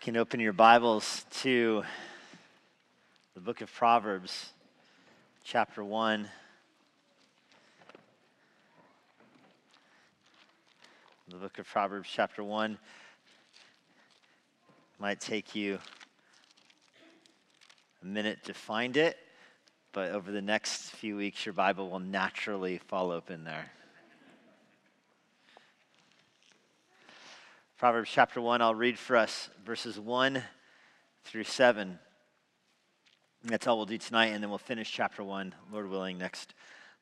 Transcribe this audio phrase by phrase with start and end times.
[0.00, 1.82] can open your Bibles to
[3.34, 4.54] the book of Proverbs,
[5.44, 6.26] chapter 1.
[11.28, 12.78] The book of Proverbs, chapter 1,
[14.98, 15.78] might take you
[18.00, 19.18] a minute to find it,
[19.92, 23.70] but over the next few weeks, your Bible will naturally fall open there.
[27.80, 30.42] Proverbs chapter 1, I'll read for us verses 1
[31.24, 31.98] through 7.
[33.44, 36.52] That's all we'll do tonight, and then we'll finish chapter 1, Lord willing, next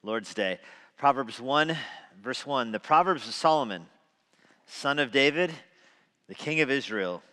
[0.05, 0.61] Lord's Day.
[0.97, 1.77] Proverbs 1,
[2.23, 2.71] verse 1.
[2.71, 3.87] The Proverbs of Solomon,
[4.67, 5.51] son of David,
[6.29, 7.25] the king of Israel,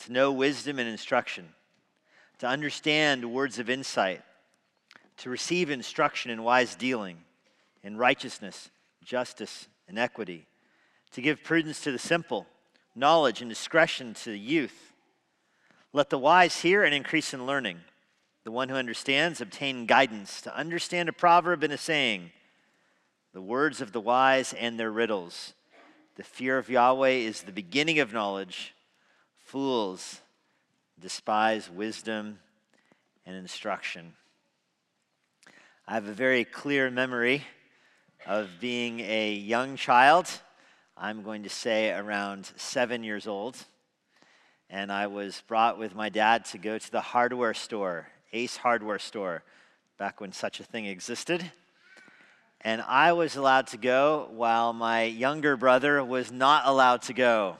[0.00, 1.48] to know wisdom and instruction,
[2.40, 4.20] to understand words of insight,
[5.16, 7.24] to receive instruction in wise dealing,
[7.82, 8.68] in righteousness,
[9.02, 10.47] justice, and equity
[11.12, 12.46] to give prudence to the simple,
[12.94, 14.92] knowledge and discretion to the youth.
[15.92, 17.80] Let the wise hear and increase in learning.
[18.44, 22.30] The one who understands obtain guidance to understand a proverb and a saying,
[23.32, 25.54] the words of the wise and their riddles.
[26.16, 28.74] The fear of Yahweh is the beginning of knowledge.
[29.44, 30.20] Fools
[30.98, 32.40] despise wisdom
[33.24, 34.14] and instruction.
[35.86, 37.44] I have a very clear memory
[38.26, 40.28] of being a young child
[41.00, 43.56] I'm going to say around seven years old.
[44.68, 48.98] And I was brought with my dad to go to the hardware store, Ace Hardware
[48.98, 49.44] Store,
[49.96, 51.52] back when such a thing existed.
[52.62, 57.58] And I was allowed to go while my younger brother was not allowed to go.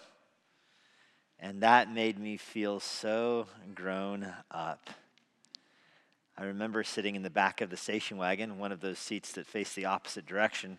[1.39, 4.91] And that made me feel so grown up.
[6.37, 9.47] I remember sitting in the back of the station wagon, one of those seats that
[9.47, 10.79] face the opposite direction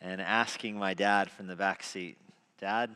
[0.00, 2.16] and asking my dad from the back seat,
[2.60, 2.90] Dad,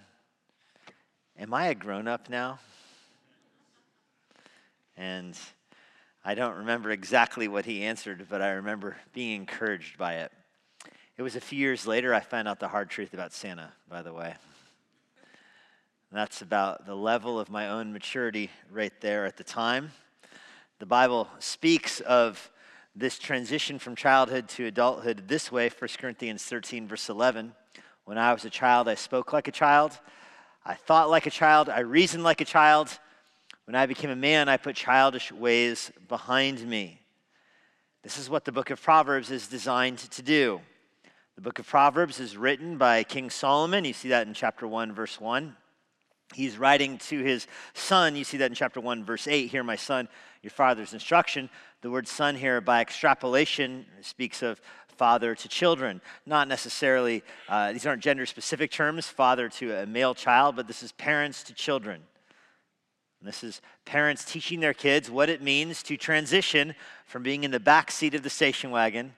[1.39, 2.58] am I a grown up now?
[4.96, 5.39] And
[6.24, 10.33] I don't remember exactly what he answered, but I remember being encouraged by it.
[11.17, 14.02] It was a few years later I found out the hard truth about Santa, by
[14.02, 14.34] the way.
[16.11, 19.90] that's about the level of my own maturity right there at the time.
[20.78, 22.51] The Bible speaks of
[22.96, 27.52] this transition from childhood to adulthood this way 1 Corinthians 13, verse 11.
[28.05, 29.98] When I was a child, I spoke like a child,
[30.64, 32.98] I thought like a child, I reasoned like a child.
[33.66, 37.00] When I became a man, I put childish ways behind me.
[38.02, 40.60] This is what the book of Proverbs is designed to do.
[41.36, 43.84] The book of Proverbs is written by King Solomon.
[43.84, 45.56] You see that in chapter 1, verse 1.
[46.34, 48.17] He's writing to his son.
[48.17, 49.50] You see that in chapter 1, verse 8.
[49.50, 50.08] Hear, my son,
[50.42, 51.48] your father's instruction.
[51.80, 56.00] The word son here, by extrapolation, speaks of father to children.
[56.27, 60.83] Not necessarily, uh, these aren't gender specific terms, father to a male child, but this
[60.83, 62.02] is parents to children.
[63.20, 66.74] And this is parents teaching their kids what it means to transition
[67.06, 69.14] from being in the back seat of the station wagon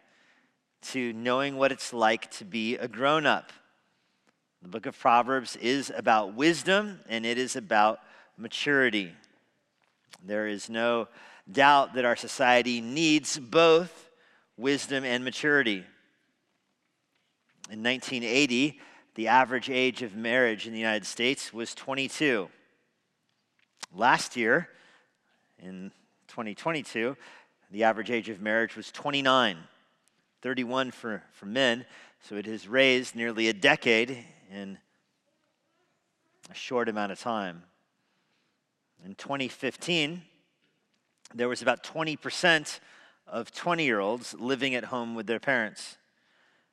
[0.83, 3.53] to knowing what it's like to be a grown up.
[4.63, 8.01] The book of Proverbs is about wisdom and it is about
[8.37, 9.13] maturity.
[10.25, 11.09] There is no
[11.51, 14.11] doubt that our society needs both
[14.57, 15.85] wisdom and maturity.
[17.71, 18.81] In 1980,
[19.15, 22.49] the average age of marriage in the United States was 22.
[23.95, 24.69] Last year,
[25.59, 25.91] in
[26.29, 27.17] 2022,
[27.71, 29.57] the average age of marriage was 29,
[30.43, 31.85] 31 for, for men.
[32.23, 34.79] So it has raised nearly a decade in
[36.51, 37.63] a short amount of time.
[39.05, 40.23] In 2015,
[41.35, 42.81] there was about 20%
[43.27, 45.99] of 20 year olds living at home with their parents.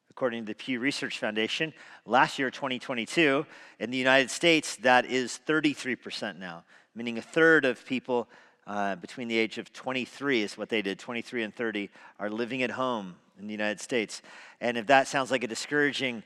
[0.09, 1.73] According to the Pew Research Foundation,
[2.05, 3.45] last year, 2022,
[3.79, 6.63] in the United States, that is 33% now,
[6.93, 8.27] meaning a third of people
[8.67, 12.61] uh, between the age of 23 is what they did, 23 and 30, are living
[12.61, 14.21] at home in the United States.
[14.61, 16.23] And if that sounds like a discouraging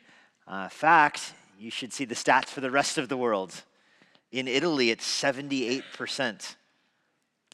[0.47, 3.63] uh, fact, you should see the stats for the rest of the world.
[4.31, 6.55] In Italy, it's 78%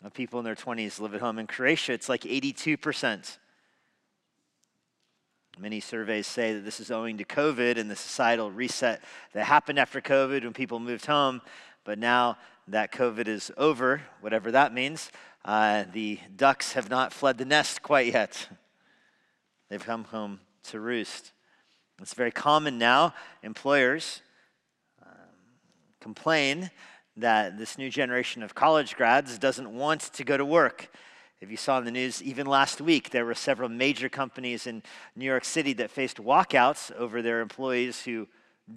[0.04, 1.40] of people in their 20s live at home.
[1.40, 3.38] In Croatia, it's like 82%.
[5.58, 9.02] Many surveys say that this is owing to COVID and the societal reset
[9.34, 11.42] that happened after COVID when people moved home.
[11.84, 15.12] But now that COVID is over, whatever that means,
[15.46, 18.48] uh, the ducks have not fled the nest quite yet.
[19.70, 21.34] They've come home to roost.
[22.02, 23.14] It's very common now.
[23.44, 24.22] Employers
[25.02, 25.12] um,
[26.00, 26.72] complain
[27.18, 30.90] that this new generation of college grads doesn't want to go to work.
[31.40, 34.82] If you saw in the news, even last week, there were several major companies in
[35.16, 38.28] New York City that faced walkouts over their employees who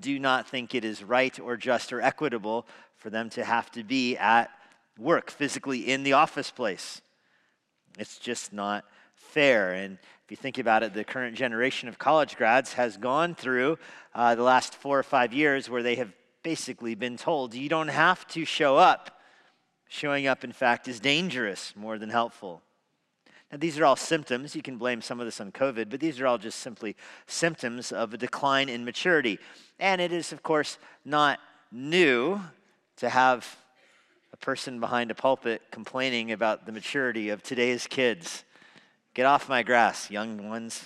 [0.01, 2.67] do not think it is right or just or equitable
[2.97, 4.51] for them to have to be at
[4.99, 7.01] work physically in the office place.
[7.99, 8.85] It's just not
[9.15, 9.73] fair.
[9.73, 13.78] And if you think about it, the current generation of college grads has gone through
[14.12, 16.11] uh, the last four or five years where they have
[16.43, 19.20] basically been told you don't have to show up.
[19.87, 22.61] Showing up, in fact, is dangerous more than helpful.
[23.52, 24.56] Now, these are all symptoms.
[24.56, 26.96] You can blame some of this on COVID, but these are all just simply
[27.28, 29.38] symptoms of a decline in maturity.
[29.78, 31.38] And it is, of course, not
[31.70, 32.40] new
[32.96, 33.58] to have
[34.32, 38.44] a person behind a pulpit complaining about the maturity of today's kids.
[39.17, 40.85] Get off my grass, young ones.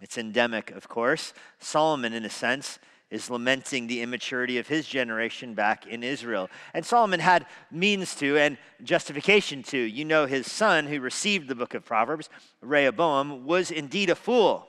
[0.00, 1.32] It's endemic, of course.
[1.60, 2.80] Solomon, in a sense,
[3.12, 6.50] is lamenting the immaturity of his generation back in Israel.
[6.74, 9.78] And Solomon had means to and justification to.
[9.78, 12.28] You know, his son, who received the book of Proverbs,
[12.60, 14.66] Rehoboam, was indeed a fool.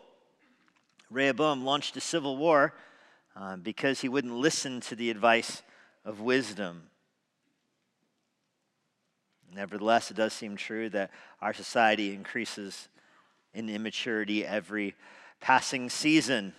[1.09, 2.75] Rehoboam launched a civil war
[3.35, 5.63] uh, because he wouldn't listen to the advice
[6.05, 6.83] of wisdom.
[9.53, 11.11] Nevertheless, it does seem true that
[11.41, 12.89] our society increases
[13.53, 14.95] in immaturity every
[15.39, 16.53] passing season.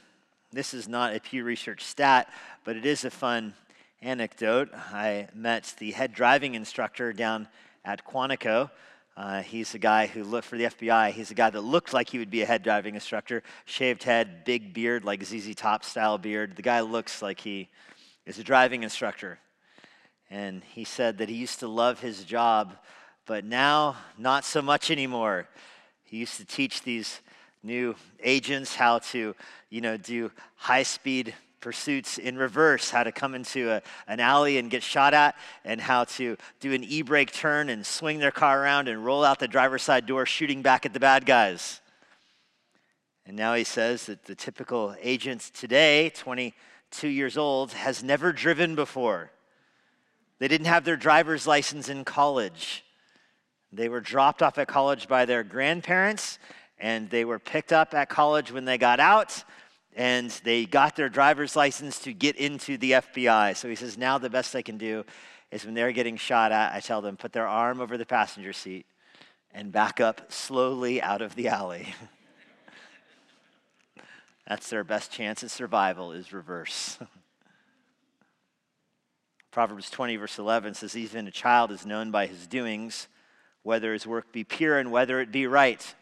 [0.52, 2.32] This is not a Pew Research stat,
[2.64, 3.54] but it is a fun
[4.00, 4.70] anecdote.
[4.74, 7.48] I met the head driving instructor down
[7.84, 8.70] at Quantico.
[9.16, 11.10] Uh, he's a guy who looked for the FBI.
[11.10, 13.42] He's a guy that looked like he would be a head driving instructor.
[13.64, 16.54] Shaved head, big beard, like ZZ Top style beard.
[16.54, 17.68] The guy looks like he
[18.26, 19.40] is a driving instructor.
[20.30, 22.76] And he said that he used to love his job,
[23.26, 25.48] but now not so much anymore.
[26.04, 27.20] He used to teach these
[27.62, 29.34] new agents how to,
[29.70, 34.58] you know, do high speed pursuits in reverse, how to come into a, an alley
[34.58, 35.34] and get shot at,
[35.64, 39.24] and how to do an e brake turn and swing their car around and roll
[39.24, 41.80] out the driver's side door, shooting back at the bad guys.
[43.26, 48.74] And now he says that the typical agent today, 22 years old, has never driven
[48.74, 49.30] before.
[50.38, 52.84] They didn't have their driver's license in college.
[53.72, 56.38] They were dropped off at college by their grandparents
[56.78, 59.44] and they were picked up at college when they got out
[59.96, 63.56] and they got their driver's license to get into the FBI.
[63.56, 65.04] So he says, now the best I can do
[65.50, 68.52] is when they're getting shot at, I tell them, put their arm over the passenger
[68.52, 68.86] seat
[69.52, 71.94] and back up slowly out of the alley.
[74.46, 76.98] That's their best chance at survival is reverse.
[79.50, 83.08] Proverbs 20, verse 11 says, Even a child is known by his doings,
[83.62, 85.94] whether his work be pure and whether it be right.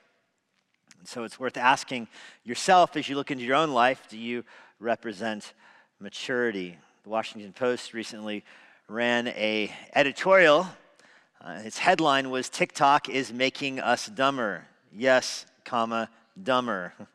[0.98, 2.08] And So it's worth asking
[2.44, 4.44] yourself as you look into your own life do you
[4.80, 5.54] represent
[6.00, 6.76] maturity?
[7.04, 8.44] The Washington Post recently
[8.88, 10.66] ran a editorial.
[11.40, 14.64] Uh, its headline was TikTok is making us dumber.
[14.92, 16.10] Yes, comma,
[16.40, 16.92] dumber.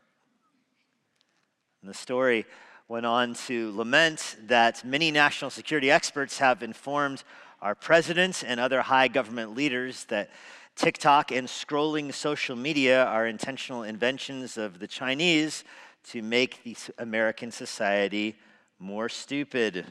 [1.81, 2.45] And the story
[2.91, 7.23] went on to lament that many national security experts have informed
[7.61, 10.29] our president and other high government leaders that
[10.75, 15.63] TikTok and scrolling social media are intentional inventions of the Chinese
[16.09, 18.35] to make the American society
[18.77, 19.85] more stupid.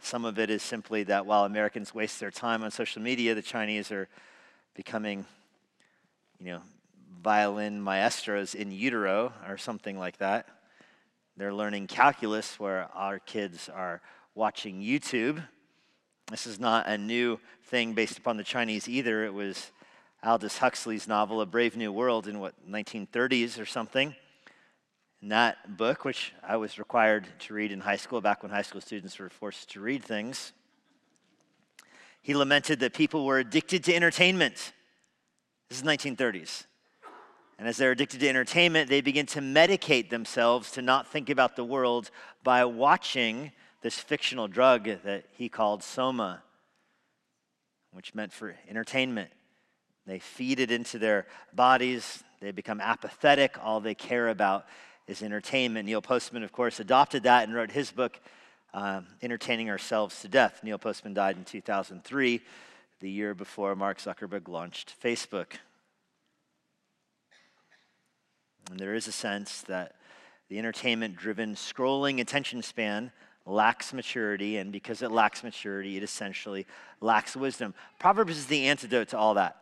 [0.00, 3.42] Some of it is simply that while Americans waste their time on social media, the
[3.42, 4.08] Chinese are
[4.74, 5.24] becoming,
[6.40, 6.62] you know,
[7.22, 10.48] violin maestros in utero or something like that.
[11.36, 14.00] They're learning calculus where our kids are
[14.34, 15.42] watching YouTube
[16.30, 19.24] this is not a new thing based upon the Chinese either.
[19.24, 19.72] It was
[20.22, 24.14] Aldous Huxley's novel, A Brave New World, in what, 1930s or something.
[25.20, 28.62] In that book, which I was required to read in high school, back when high
[28.62, 30.52] school students were forced to read things,
[32.22, 34.72] he lamented that people were addicted to entertainment.
[35.68, 36.64] This is 1930s.
[37.64, 41.56] And as they're addicted to entertainment, they begin to medicate themselves to not think about
[41.56, 42.10] the world
[42.42, 46.42] by watching this fictional drug that he called soma,
[47.90, 49.30] which meant for entertainment.
[50.04, 53.56] They feed it into their bodies, they become apathetic.
[53.64, 54.66] All they care about
[55.06, 55.86] is entertainment.
[55.86, 58.20] Neil Postman, of course, adopted that and wrote his book,
[58.74, 60.60] um, Entertaining Ourselves to Death.
[60.62, 62.42] Neil Postman died in 2003,
[63.00, 65.54] the year before Mark Zuckerberg launched Facebook.
[68.70, 69.96] And there is a sense that
[70.48, 73.12] the entertainment driven scrolling attention span
[73.46, 76.66] lacks maturity, and because it lacks maturity, it essentially
[77.00, 77.74] lacks wisdom.
[77.98, 79.56] Proverbs is the antidote to all that.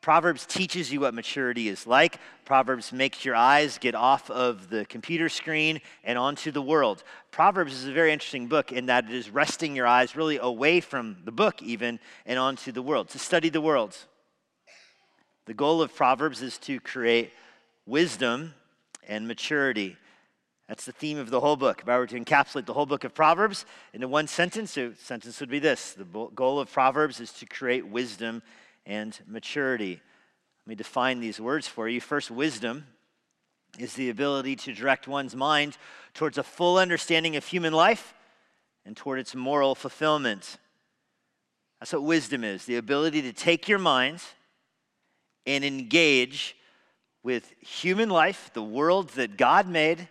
[0.00, 2.18] Proverbs teaches you what maturity is like.
[2.44, 7.02] Proverbs makes your eyes get off of the computer screen and onto the world.
[7.30, 10.80] Proverbs is a very interesting book in that it is resting your eyes really away
[10.80, 13.96] from the book, even, and onto the world, to study the world.
[15.46, 17.32] The goal of Proverbs is to create
[17.86, 18.54] wisdom
[19.06, 19.96] and maturity.
[20.68, 21.82] That's the theme of the whole book.
[21.82, 25.40] If I were to encapsulate the whole book of Proverbs into one sentence, the sentence
[25.40, 28.42] would be this The goal of Proverbs is to create wisdom
[28.86, 30.00] and maturity.
[30.64, 32.00] Let me define these words for you.
[32.00, 32.86] First, wisdom
[33.78, 35.76] is the ability to direct one's mind
[36.14, 38.14] towards a full understanding of human life
[38.86, 40.58] and toward its moral fulfillment.
[41.80, 44.22] That's what wisdom is the ability to take your mind
[45.44, 46.56] and engage
[47.24, 50.08] with human life, the world that God made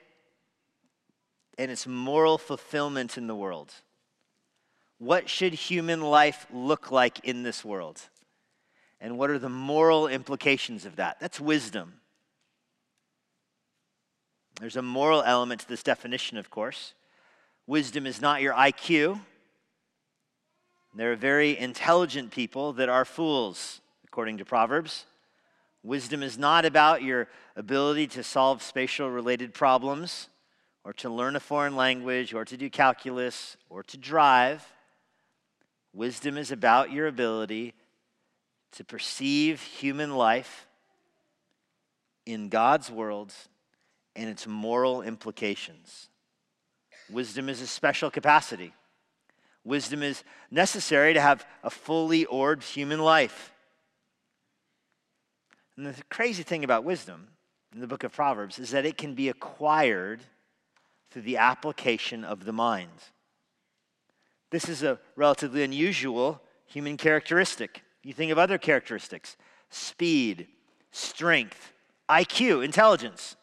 [1.58, 3.72] and its moral fulfillment in the world.
[4.98, 8.02] What should human life look like in this world?
[9.00, 11.20] And what are the moral implications of that?
[11.20, 11.94] That's wisdom.
[14.60, 16.94] There's a moral element to this definition, of course.
[17.68, 19.20] Wisdom is not your IQ.
[20.96, 25.06] There are very intelligent people that are fools, according to Proverbs.
[25.84, 30.30] Wisdom is not about your ability to solve spatial related problems
[30.86, 34.66] or to learn a foreign language or to do calculus or to drive.
[35.94, 37.74] Wisdom is about your ability
[38.72, 40.68] to perceive human life
[42.26, 43.34] in God's world
[44.16, 46.10] and its moral implications.
[47.10, 48.74] Wisdom is a special capacity.
[49.66, 53.53] Wisdom is necessary to have a fully orbed human life.
[55.78, 57.30] And the crazy thing about wisdom
[57.74, 60.22] in the book of Proverbs is that it can be acquired
[61.10, 62.90] through the application of the mind.
[64.52, 67.82] This is a relatively unusual human characteristic.
[68.04, 69.36] You think of other characteristics
[69.70, 70.48] speed,
[70.92, 71.74] strength,
[72.08, 73.36] IQ, intelligence.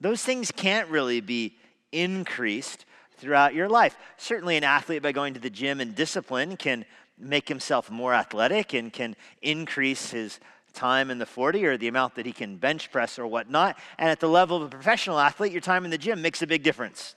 [0.00, 1.56] Those things can't really be
[1.92, 2.84] increased
[3.16, 3.96] throughout your life.
[4.18, 6.84] Certainly, an athlete, by going to the gym and discipline, can
[7.16, 10.40] make himself more athletic and can increase his
[10.72, 13.78] time in the 40 or the amount that he can bench press or whatnot.
[13.98, 16.46] And at the level of a professional athlete, your time in the gym makes a
[16.46, 17.14] big difference.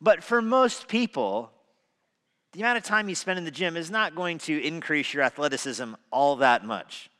[0.00, 1.50] But for most people,
[2.52, 5.22] the amount of time you spend in the gym is not going to increase your
[5.22, 7.10] athleticism all that much.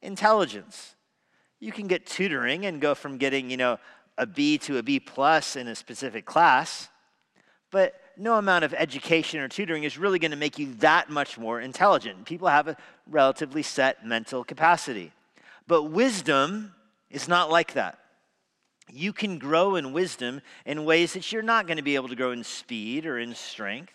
[0.00, 0.94] Intelligence.
[1.58, 3.78] You can get tutoring and go from getting, you know,
[4.16, 6.88] a B to a B plus in a specific class,
[7.70, 11.38] but no amount of education or tutoring is really going to make you that much
[11.38, 12.26] more intelligent.
[12.26, 15.12] People have a relatively set mental capacity.
[15.66, 16.74] But wisdom
[17.10, 17.98] is not like that.
[18.92, 22.16] You can grow in wisdom in ways that you're not going to be able to
[22.16, 23.94] grow in speed or in strength.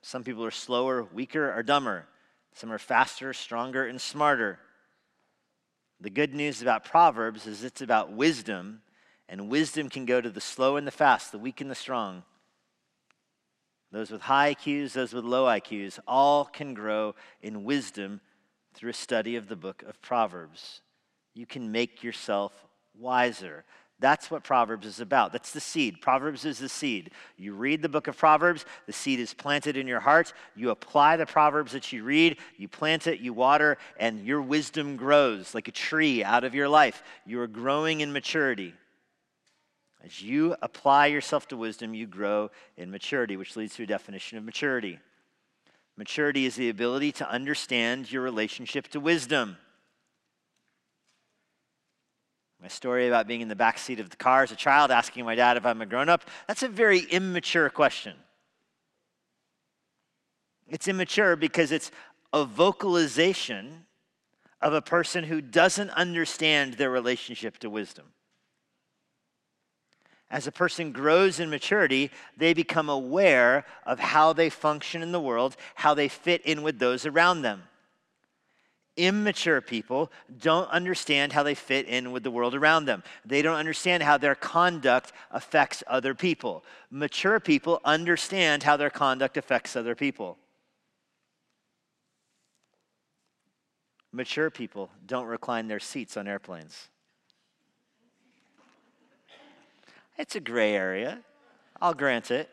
[0.00, 2.06] Some people are slower, weaker, or dumber.
[2.54, 4.58] Some are faster, stronger, and smarter.
[6.00, 8.82] The good news about Proverbs is it's about wisdom
[9.32, 12.22] and wisdom can go to the slow and the fast, the weak and the strong.
[13.90, 18.20] Those with high IQs, those with low IQs, all can grow in wisdom
[18.74, 20.82] through a study of the book of Proverbs.
[21.32, 22.52] You can make yourself
[22.98, 23.64] wiser.
[24.00, 25.32] That's what Proverbs is about.
[25.32, 26.02] That's the seed.
[26.02, 27.12] Proverbs is the seed.
[27.38, 30.34] You read the book of Proverbs, the seed is planted in your heart.
[30.54, 34.96] You apply the Proverbs that you read, you plant it, you water, and your wisdom
[34.96, 37.02] grows like a tree out of your life.
[37.24, 38.74] You are growing in maturity.
[40.04, 44.36] As you apply yourself to wisdom, you grow in maturity, which leads to a definition
[44.36, 44.98] of maturity.
[45.96, 49.56] Maturity is the ability to understand your relationship to wisdom.
[52.60, 55.24] My story about being in the back seat of the car as a child, asking
[55.24, 58.14] my dad if I'm a grown up, that's a very immature question.
[60.68, 61.90] It's immature because it's
[62.32, 63.86] a vocalization
[64.60, 68.06] of a person who doesn't understand their relationship to wisdom
[70.32, 75.20] as a person grows in maturity, they become aware of how they function in the
[75.20, 77.62] world, how they fit in with those around them.
[78.96, 80.10] Immature people
[80.40, 83.02] don't understand how they fit in with the world around them.
[83.26, 86.64] They don't understand how their conduct affects other people.
[86.90, 90.38] Mature people understand how their conduct affects other people.
[94.12, 96.88] Mature people don't recline their seats on airplanes.
[100.18, 101.20] It's a gray area.
[101.80, 102.48] I'll grant it.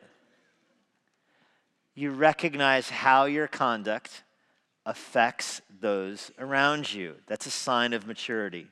[1.94, 4.24] You recognize how your conduct
[4.86, 7.16] affects those around you.
[7.28, 8.68] That's a sign of maturity.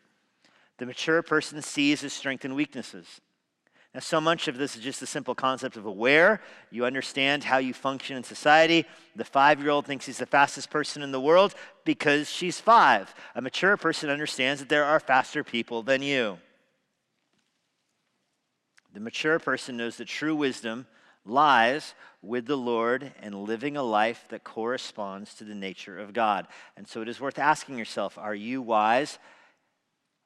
[0.77, 3.21] The mature person sees his strengths and weaknesses.
[3.93, 6.41] Now, so much of this is just the simple concept of aware.
[6.69, 8.85] You understand how you function in society.
[9.15, 13.13] The five year old thinks he's the fastest person in the world because she's five.
[13.35, 16.37] A mature person understands that there are faster people than you.
[18.97, 20.87] The mature person knows that true wisdom
[21.23, 26.47] lies with the Lord and living a life that corresponds to the nature of God.
[26.75, 29.19] And so it is worth asking yourself are you wise?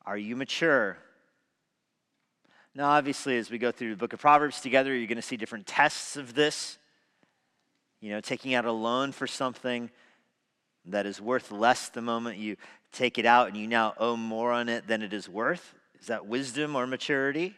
[0.05, 0.97] Are you mature?
[2.73, 5.35] Now, obviously, as we go through the book of Proverbs together, you're going to see
[5.35, 6.77] different tests of this.
[7.99, 9.91] You know, taking out a loan for something
[10.85, 12.55] that is worth less the moment you
[12.93, 15.75] take it out and you now owe more on it than it is worth.
[15.99, 17.57] Is that wisdom or maturity?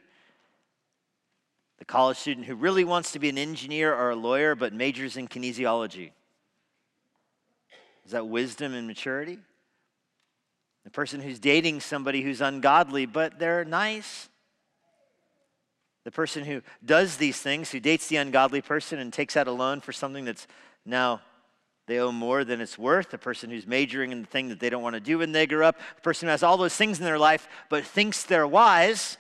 [1.84, 5.18] The college student who really wants to be an engineer or a lawyer but majors
[5.18, 6.12] in kinesiology.
[8.06, 9.38] Is that wisdom and maturity?
[10.86, 14.30] The person who's dating somebody who's ungodly but they're nice.
[16.06, 19.52] The person who does these things, who dates the ungodly person and takes out a
[19.52, 20.48] loan for something that's
[20.86, 21.20] now
[21.88, 23.10] they owe more than it's worth.
[23.10, 25.48] The person who's majoring in the thing that they don't want to do when they
[25.48, 25.78] grow up.
[25.98, 29.18] The person who has all those things in their life but thinks they're wise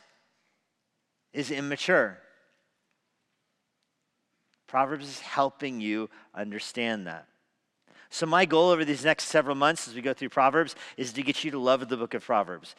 [1.34, 2.20] is immature.
[4.74, 7.27] Proverbs is helping you understand that.
[8.10, 11.22] So, my goal over these next several months as we go through Proverbs is to
[11.22, 12.74] get you to love the book of Proverbs.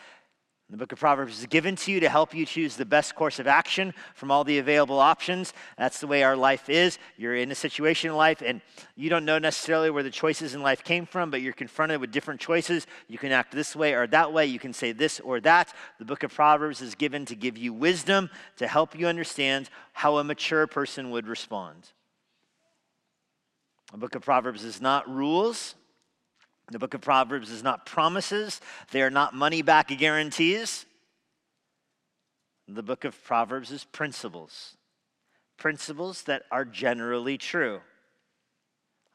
[0.70, 3.38] The book of Proverbs is given to you to help you choose the best course
[3.38, 5.52] of action from all the available options.
[5.76, 6.98] That's the way our life is.
[7.18, 8.62] You're in a situation in life and
[8.96, 12.12] you don't know necessarily where the choices in life came from, but you're confronted with
[12.12, 12.86] different choices.
[13.08, 14.46] You can act this way or that way.
[14.46, 15.72] You can say this or that.
[15.98, 20.16] The book of Proverbs is given to give you wisdom to help you understand how
[20.16, 21.90] a mature person would respond.
[23.92, 25.74] The book of Proverbs is not rules,
[26.70, 30.86] the book of Proverbs is not promises, they are not money back guarantees.
[32.66, 34.76] The book of Proverbs is principles,
[35.58, 37.80] principles that are generally true.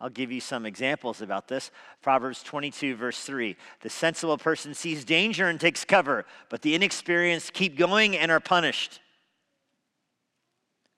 [0.01, 1.71] I'll give you some examples about this.
[2.01, 3.57] Proverbs 22, verse 3.
[3.81, 8.39] The sensible person sees danger and takes cover, but the inexperienced keep going and are
[8.39, 9.01] punished.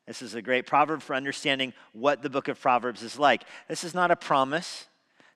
[0.05, 3.43] This is a great proverb for understanding what the book of Proverbs is like.
[3.67, 4.87] This is not a promise.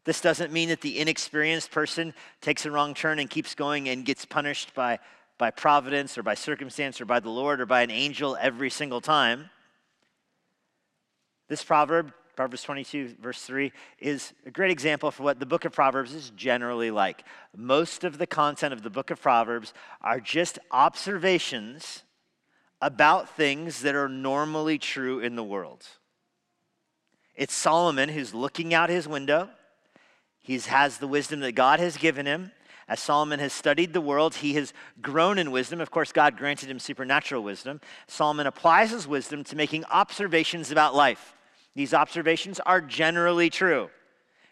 [0.05, 4.05] This doesn't mean that the inexperienced person takes a wrong turn and keeps going and
[4.05, 4.99] gets punished by,
[5.39, 9.01] by providence or by circumstance or by the Lord or by an angel every single
[9.01, 9.49] time.
[11.47, 15.71] This proverb, Proverbs 22, verse 3, is a great example for what the book of
[15.71, 17.23] Proverbs is generally like.
[17.55, 22.03] Most of the content of the book of Proverbs are just observations
[22.79, 25.83] about things that are normally true in the world.
[27.35, 29.49] It's Solomon who's looking out his window
[30.45, 32.51] he has the wisdom that God has given him.
[32.87, 35.81] As Solomon has studied the world, he has grown in wisdom.
[35.81, 37.81] Of course, God granted him supernatural wisdom.
[38.05, 41.33] Solomon applies his wisdom to making observations about life.
[41.73, 43.89] These observations are generally true,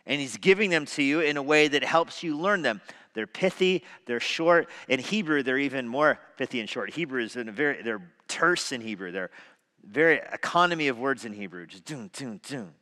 [0.07, 2.81] and he's giving them to you in a way that helps you learn them.
[3.13, 4.67] They're pithy, they're short.
[4.87, 6.89] In Hebrew, they're even more pithy and short.
[6.89, 9.11] Hebrew is in a very, they're terse in Hebrew.
[9.11, 9.29] They're
[9.85, 12.73] very economy of words in Hebrew, just doom, doom, doom.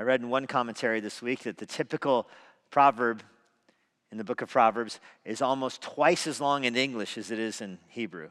[0.00, 2.26] I read in one commentary this week that the typical
[2.70, 3.22] proverb
[4.10, 7.60] in the book of Proverbs is almost twice as long in English as it is
[7.60, 8.30] in Hebrew.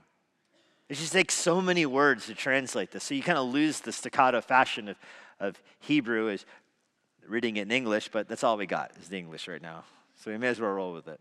[0.90, 3.04] It just takes so many words to translate this.
[3.04, 4.98] So you kind of lose the staccato fashion of,
[5.40, 6.44] of Hebrew as
[7.28, 9.84] reading it in English, but that's all we got is the English right now.
[10.24, 11.20] So we may as well roll with it.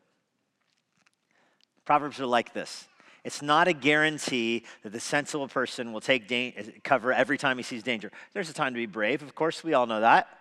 [1.85, 2.89] Proverbs are like this.
[3.23, 7.63] It's not a guarantee that the sensible person will take da- cover every time he
[7.63, 8.11] sees danger.
[8.33, 10.38] There's a time to be brave, of course, we all know that.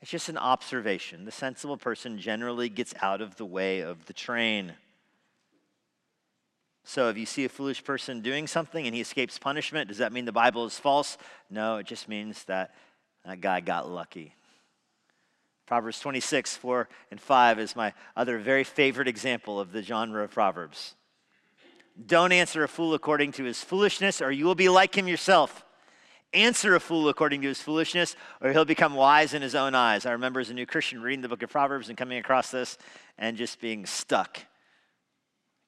[0.00, 1.24] It's just an observation.
[1.24, 4.74] The sensible person generally gets out of the way of the train.
[6.84, 10.12] So if you see a foolish person doing something and he escapes punishment, does that
[10.12, 11.18] mean the Bible is false?
[11.50, 12.74] No, it just means that
[13.26, 14.34] that guy got lucky.
[15.66, 20.30] Proverbs 26, 4 and 5 is my other very favorite example of the genre of
[20.30, 20.94] Proverbs.
[22.06, 25.66] Don't answer a fool according to his foolishness, or you will be like him yourself.
[26.34, 30.04] Answer a fool according to his foolishness, or he'll become wise in his own eyes.
[30.04, 32.76] I remember as a new Christian reading the book of Proverbs and coming across this
[33.16, 34.38] and just being stuck.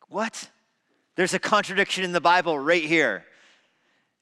[0.08, 0.50] What?
[1.16, 3.24] There's a contradiction in the Bible right here.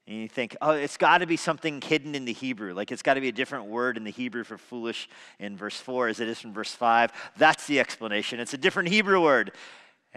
[0.07, 2.73] And you think, oh, it's got to be something hidden in the Hebrew.
[2.73, 5.07] Like it's got to be a different word in the Hebrew for foolish
[5.39, 7.11] in verse 4 as it is in verse 5.
[7.37, 8.39] That's the explanation.
[8.39, 9.51] It's a different Hebrew word.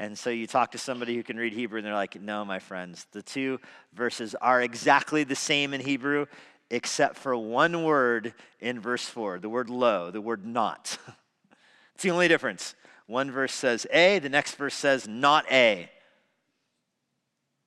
[0.02, 2.58] And so you talk to somebody who can read Hebrew, and they're like, no, my
[2.58, 3.60] friends, the two
[3.94, 6.26] verses are exactly the same in Hebrew,
[6.70, 10.98] except for one word in verse 4 the word lo, the word not.
[11.94, 12.74] it's the only difference.
[13.06, 15.88] One verse says A, the next verse says not A.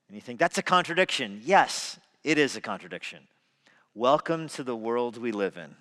[0.10, 1.40] And you think, that's a contradiction.
[1.42, 3.30] Yes, it is a contradiction.
[3.94, 5.74] Welcome to the world we live in.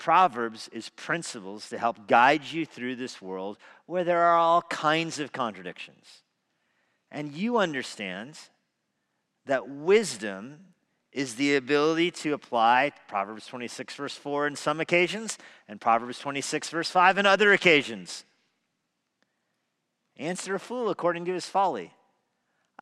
[0.00, 5.18] Proverbs is principles to help guide you through this world where there are all kinds
[5.18, 6.22] of contradictions.
[7.12, 8.38] And you understand
[9.44, 10.60] that wisdom
[11.12, 15.36] is the ability to apply Proverbs 26, verse 4 in some occasions,
[15.68, 18.24] and Proverbs 26, verse 5 in other occasions.
[20.16, 21.92] Answer a fool according to his folly.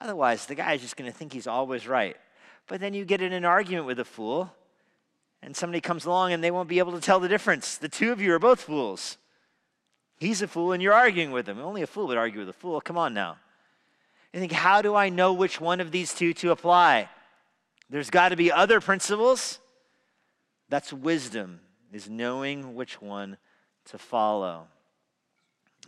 [0.00, 2.16] Otherwise, the guy is just going to think he's always right.
[2.68, 4.52] But then you get in an argument with a fool,
[5.42, 7.76] and somebody comes along and they won't be able to tell the difference.
[7.76, 9.18] The two of you are both fools.
[10.18, 11.60] He's a fool and you're arguing with him.
[11.60, 12.80] Only a fool would argue with a fool.
[12.80, 13.36] Come on now.
[14.32, 17.08] You think, how do I know which one of these two to apply?
[17.88, 19.58] There's got to be other principles.
[20.68, 21.60] That's wisdom,
[21.92, 23.38] is knowing which one
[23.86, 24.66] to follow.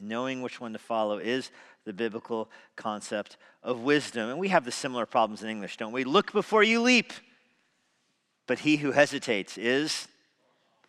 [0.01, 1.51] Knowing which one to follow is
[1.85, 4.31] the biblical concept of wisdom.
[4.31, 6.05] And we have the similar problems in English, don't we?
[6.05, 7.13] Look before you leap.
[8.51, 10.09] But he who hesitates is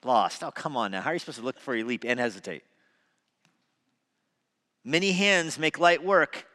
[0.04, 0.44] lost.
[0.44, 1.02] Oh, come on now.
[1.02, 2.64] How are you supposed to look before you leap and hesitate?
[4.84, 6.48] Many hands make light work.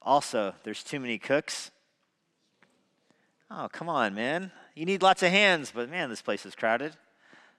[0.00, 1.70] Also, there's too many cooks.
[3.50, 4.50] Oh, come on, man.
[4.74, 6.96] You need lots of hands, but man, this place is crowded.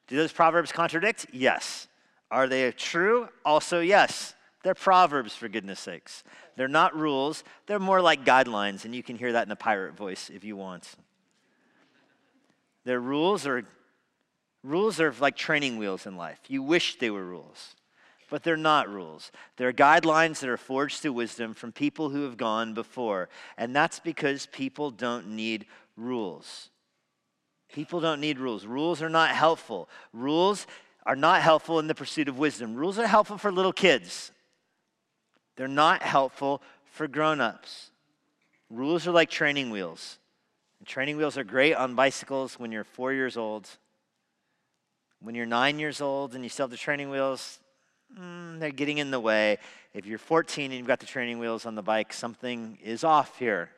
[0.08, 1.28] Do those proverbs contradict?
[1.32, 1.88] Yes.
[2.32, 3.30] Are they true?
[3.46, 4.34] Also, yes.
[4.64, 6.24] They're proverbs, for goodness sakes.
[6.56, 9.94] They're not rules, they're more like guidelines, and you can hear that in a pirate
[9.94, 10.96] voice if you want.
[12.86, 13.64] Their rules are
[14.64, 16.40] rules are like training wheels in life.
[16.48, 17.76] You wish they were rules
[18.30, 19.32] but they're not rules.
[19.58, 23.30] They're guidelines that are forged through wisdom from people who have gone before.
[23.58, 26.70] And that's because people don't need rules.
[27.72, 28.66] People don't need rules.
[28.66, 29.90] Rules are not helpful.
[30.14, 30.66] Rules
[31.06, 32.76] are not helpful in the pursuit of wisdom.
[32.76, 34.32] Rules are helpful for little kids,
[35.56, 37.92] they're not helpful for grown ups.
[38.70, 40.18] Rules are like training wheels.
[40.84, 43.70] Training wheels are great on bicycles when you're four years old.
[45.22, 47.60] When you're nine years old and you still have the training wheels,
[48.18, 49.58] mm, they're getting in the way.
[49.94, 53.40] If you're 14 and you've got the training wheels on the bike, something is off
[53.40, 53.70] here.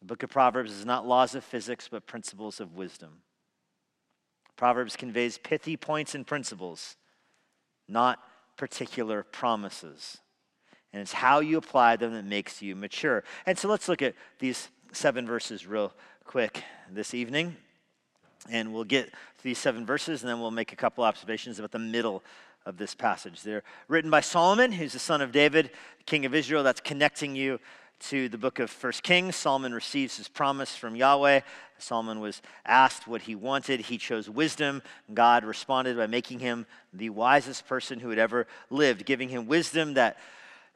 [0.00, 3.22] The book of Proverbs is not laws of physics, but principles of wisdom.
[4.56, 6.96] Proverbs conveys pithy points and principles,
[7.86, 8.18] not
[8.56, 10.18] particular promises.
[10.96, 13.22] And it's how you apply them that makes you mature.
[13.44, 15.92] And so let's look at these seven verses real
[16.24, 17.54] quick this evening.
[18.50, 21.78] And we'll get these seven verses, and then we'll make a couple observations about the
[21.78, 22.22] middle
[22.64, 23.42] of this passage.
[23.42, 25.70] They're written by Solomon, who's the son of David,
[26.06, 26.62] king of Israel.
[26.62, 27.60] That's connecting you
[28.08, 29.36] to the book of First Kings.
[29.36, 31.40] Solomon receives his promise from Yahweh.
[31.76, 33.80] Solomon was asked what he wanted.
[33.80, 34.80] He chose wisdom.
[35.12, 39.92] God responded by making him the wisest person who had ever lived, giving him wisdom
[39.92, 40.16] that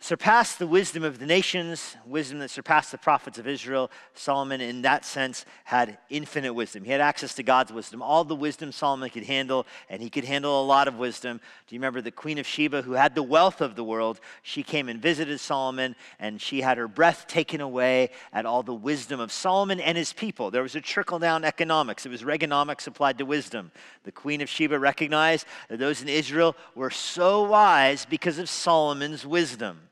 [0.02, 3.90] surpassed the wisdom of the nations, wisdom that surpassed the prophets of Israel.
[4.14, 6.84] Solomon, in that sense, had infinite wisdom.
[6.84, 10.24] He had access to God's wisdom, all the wisdom Solomon could handle, and he could
[10.24, 11.38] handle a lot of wisdom.
[11.66, 14.20] Do you remember the Queen of Sheba, who had the wealth of the world?
[14.42, 18.72] She came and visited Solomon, and she had her breath taken away at all the
[18.72, 20.50] wisdom of Solomon and his people.
[20.50, 23.70] There was a trickle down economics, it was Reaganomics applied to wisdom.
[24.04, 29.26] The Queen of Sheba recognized that those in Israel were so wise because of Solomon's
[29.26, 29.89] wisdom.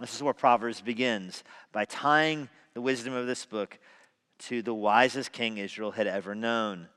[0.00, 3.78] This is where Proverbs begins by tying the wisdom of this book
[4.40, 6.88] to the wisest king Israel had ever known.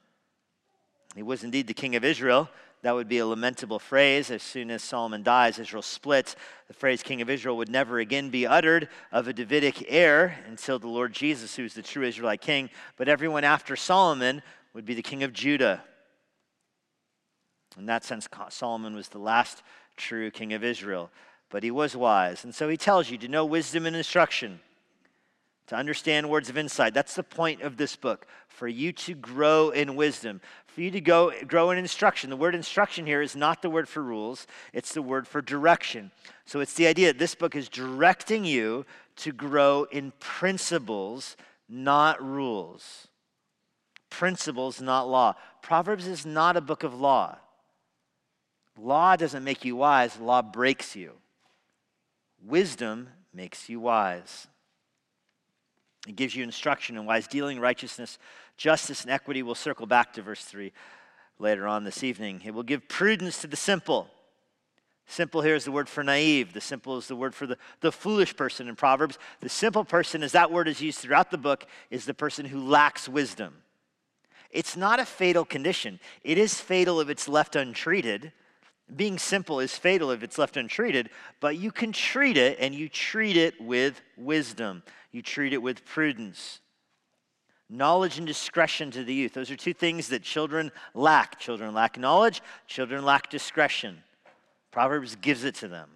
[1.16, 2.50] He was indeed the king of Israel.
[2.82, 4.32] That would be a lamentable phrase.
[4.32, 6.36] As soon as Solomon dies, Israel splits.
[6.68, 10.80] The phrase king of Israel would never again be uttered of a Davidic heir until
[10.80, 12.70] the Lord Jesus, who is the true Israelite king.
[12.96, 14.42] But everyone after Solomon
[14.74, 15.84] would be the king of Judah.
[17.78, 19.62] In that sense, Solomon was the last
[19.98, 21.12] true king of Israel
[21.50, 22.44] but he was wise.
[22.44, 24.60] And so he tells you to know wisdom and instruction,
[25.68, 26.94] to understand words of insight.
[26.94, 31.02] That's the point of this book, for you to grow in wisdom, for you to
[31.02, 32.30] go, grow in instruction.
[32.30, 36.12] The word instruction here is not the word for rules, it's the word for direction.
[36.46, 38.86] So it's the idea that this book is directing you
[39.18, 41.36] to grow in principles,
[41.68, 43.08] not rules.
[44.10, 45.36] Principles, not law.
[45.62, 47.38] Proverbs is not a book of law.
[48.80, 51.14] Law doesn't make you wise, law breaks you.
[52.46, 54.48] Wisdom makes you wise.
[56.08, 58.18] It gives you instruction in wise dealing, righteousness,
[58.56, 59.44] justice, and equity.
[59.44, 60.72] We'll circle back to verse 3
[61.40, 62.42] later on this evening.
[62.46, 64.08] It will give prudence to the simple.
[65.06, 66.54] Simple here is the word for naive.
[66.54, 69.18] The simple is the word for the, the foolish person in Proverbs.
[69.40, 72.68] The simple person, as that word is used throughout the book, is the person who
[72.68, 73.56] lacks wisdom.
[74.52, 76.00] It's not a fatal condition.
[76.24, 78.34] It is fatal if it's left untreated,
[78.96, 82.88] being simple is fatal if it's left untreated, but you can treat it and you
[82.88, 84.84] treat it with wisdom.
[85.12, 86.62] You treat it with prudence.
[87.70, 89.34] Knowledge and discretion to the youth.
[89.34, 91.38] Those are two things that children lack.
[91.38, 94.04] Children lack knowledge, children lack discretion.
[94.72, 95.90] Proverbs gives it to them.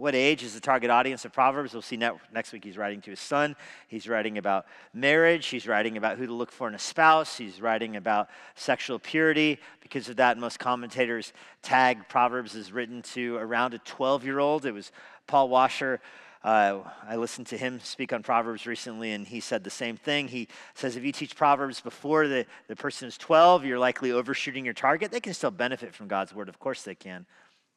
[0.00, 1.74] What age is the target audience of Proverbs?
[1.74, 3.54] We'll see next week he's writing to his son.
[3.86, 5.48] He's writing about marriage.
[5.48, 7.36] He's writing about who to look for in a spouse.
[7.36, 9.58] He's writing about sexual purity.
[9.82, 14.64] Because of that, most commentators tag Proverbs as written to around a 12 year old.
[14.64, 14.90] It was
[15.26, 16.00] Paul Washer.
[16.42, 20.28] Uh, I listened to him speak on Proverbs recently, and he said the same thing.
[20.28, 24.64] He says if you teach Proverbs before the, the person is 12, you're likely overshooting
[24.64, 25.10] your target.
[25.10, 27.26] They can still benefit from God's word, of course they can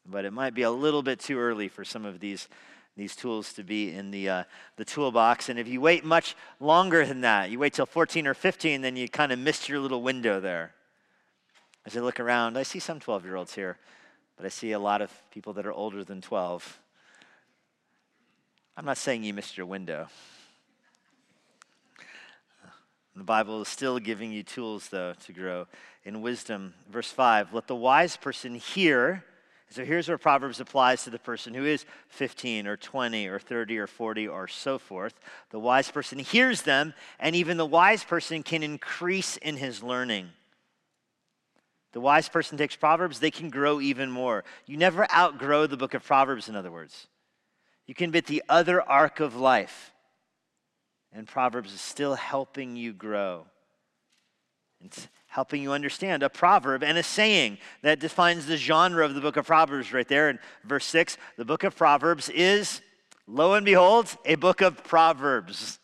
[0.06, 2.48] but it might be a little bit too early for some of these
[2.96, 4.44] these tools to be in the, uh,
[4.76, 5.50] the toolbox.
[5.50, 8.96] And if you wait much longer than that, you wait till 14 or 15, then
[8.96, 10.74] you kind of missed your little window there.
[11.86, 13.78] As I look around, I see some 12 year olds here,
[14.38, 16.80] but I see a lot of people that are older than 12.
[18.78, 20.08] I'm not saying you missed your window.
[23.16, 25.68] The Bible is still giving you tools, though, to grow
[26.04, 26.74] in wisdom.
[26.92, 29.24] Verse 5 Let the wise person hear
[29.74, 33.80] so here's where Proverbs applies to the person who is 15 or 20 or 30
[33.80, 35.20] or 40 or so forth.
[35.50, 40.30] The wise person hears them, and even the wise person can increase in his learning.
[41.94, 44.44] The wise person takes Proverbs, they can grow even more.
[44.68, 47.08] You never outgrow the book of Proverbs, in other words.
[47.88, 49.92] You can be at the other arc of life,
[51.12, 53.48] and Proverbs is still helping you grow.
[54.86, 59.20] It's helping you understand a proverb and a saying that defines the genre of the
[59.20, 61.18] book of Proverbs right there in verse 6.
[61.38, 62.82] The book of Proverbs is,
[63.28, 65.80] lo and behold, a book of Proverbs.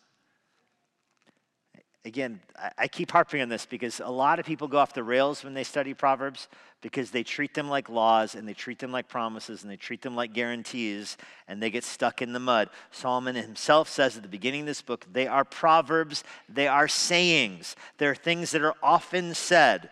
[2.06, 2.40] Again,
[2.78, 5.56] I keep harping on this because a lot of people go off the rails when
[5.56, 6.48] they study Proverbs
[6.82, 10.02] because they treat them like laws and they treat them like promises and they treat
[10.02, 12.70] them like guarantees and they get stuck in the mud.
[12.92, 17.76] Solomon himself says at the beginning of this book, they are proverbs, they are sayings,
[17.98, 19.90] they're things that are often said.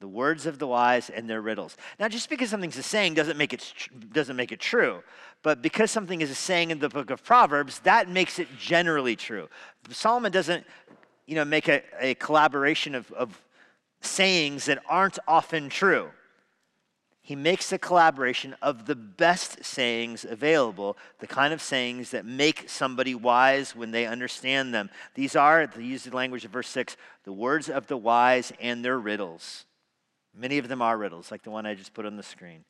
[0.00, 1.76] The words of the wise and their riddles.
[1.98, 3.72] Now, just because something's a saying doesn't make it,
[4.12, 5.02] doesn't make it true.
[5.42, 9.16] But because something is a saying in the book of Proverbs, that makes it generally
[9.16, 9.48] true.
[9.90, 10.66] Solomon doesn't
[11.26, 13.40] you know, make a, a collaboration of, of
[14.04, 16.10] sayings that aren't often true.
[17.24, 22.68] He makes a collaboration of the best sayings available, the kind of sayings that make
[22.68, 24.90] somebody wise when they understand them.
[25.14, 28.84] These are, to use the language of verse 6, the words of the wise and
[28.84, 29.64] their riddles.
[30.36, 32.64] Many of them are riddles, like the one I just put on the screen.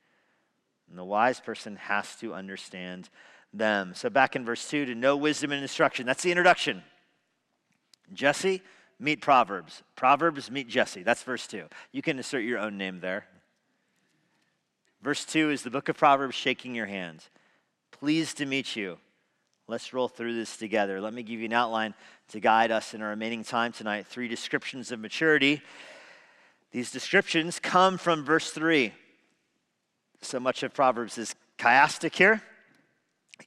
[0.89, 3.09] And the wise person has to understand
[3.53, 3.93] them.
[3.97, 6.85] So, back in verse 2, to know wisdom and instruction, that's the introduction.
[8.13, 8.63] Jesse,
[9.05, 9.83] meet Proverbs.
[9.95, 11.03] Proverbs meet Jesse.
[11.03, 11.67] That's verse 2.
[11.93, 13.27] You can insert your own name there.
[15.03, 17.25] Verse 2 is the book of Proverbs shaking your hand.
[17.93, 18.97] Pleased to meet you.
[19.69, 21.01] Let's roll through this together.
[21.01, 21.95] Let me give you an outline
[22.29, 24.07] to guide us in our remaining time tonight.
[24.07, 25.63] Three descriptions of maturity.
[26.73, 28.93] These descriptions come from verse 3.
[30.23, 32.43] So much of Proverbs is chiastic here.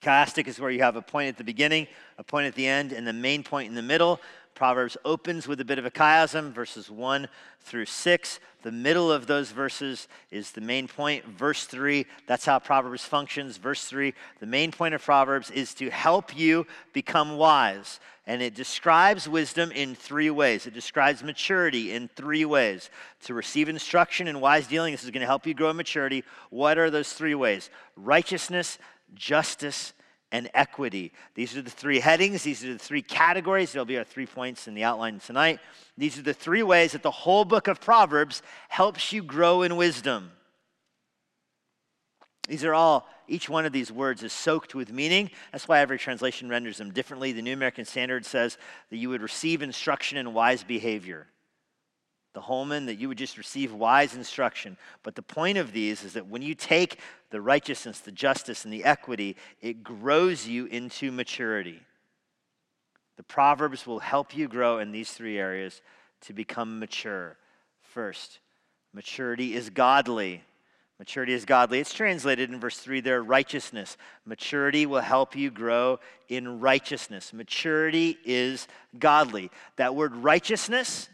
[0.01, 2.91] Chiastic is where you have a point at the beginning, a point at the end,
[2.91, 4.19] and the main point in the middle.
[4.57, 7.27] Proverbs opens with a bit of a chiasm, verses 1
[7.61, 8.39] through 6.
[8.63, 11.23] The middle of those verses is the main point.
[11.25, 13.57] Verse 3, that's how Proverbs functions.
[13.57, 17.99] Verse 3, the main point of Proverbs is to help you become wise.
[18.25, 20.65] And it describes wisdom in three ways.
[20.65, 22.89] It describes maturity in three ways.
[23.25, 26.23] To receive instruction in wise dealing, this is going to help you grow in maturity.
[26.49, 27.69] What are those three ways?
[27.95, 28.79] Righteousness,
[29.13, 29.93] justice,
[30.31, 31.13] and equity.
[31.35, 33.71] These are the three headings, these are the three categories.
[33.71, 35.59] There'll be our three points in the outline tonight.
[35.97, 39.77] These are the three ways that the whole book of Proverbs helps you grow in
[39.77, 40.31] wisdom.
[42.47, 45.31] These are all, each one of these words is soaked with meaning.
[45.51, 47.33] That's why every translation renders them differently.
[47.33, 48.57] The New American Standard says
[48.89, 51.27] that you would receive instruction in wise behavior
[52.37, 54.77] the Holman, that you would just receive wise instruction.
[55.01, 56.99] But the point of these is that when you take
[57.31, 61.81] the righteousness, the justice, and the equity, it grows you into maturity.
[63.15, 65.81] The Proverbs will help you grow in these three areas
[66.21, 67.37] to become mature.
[67.81, 68.37] First,
[68.93, 70.43] maturity is godly.
[70.99, 71.79] Maturity is godly.
[71.79, 73.97] It's translated in verse 3 there righteousness.
[74.25, 77.33] Maturity will help you grow in righteousness.
[77.33, 78.67] Maturity is
[78.99, 79.49] godly.
[79.77, 81.09] That word righteousness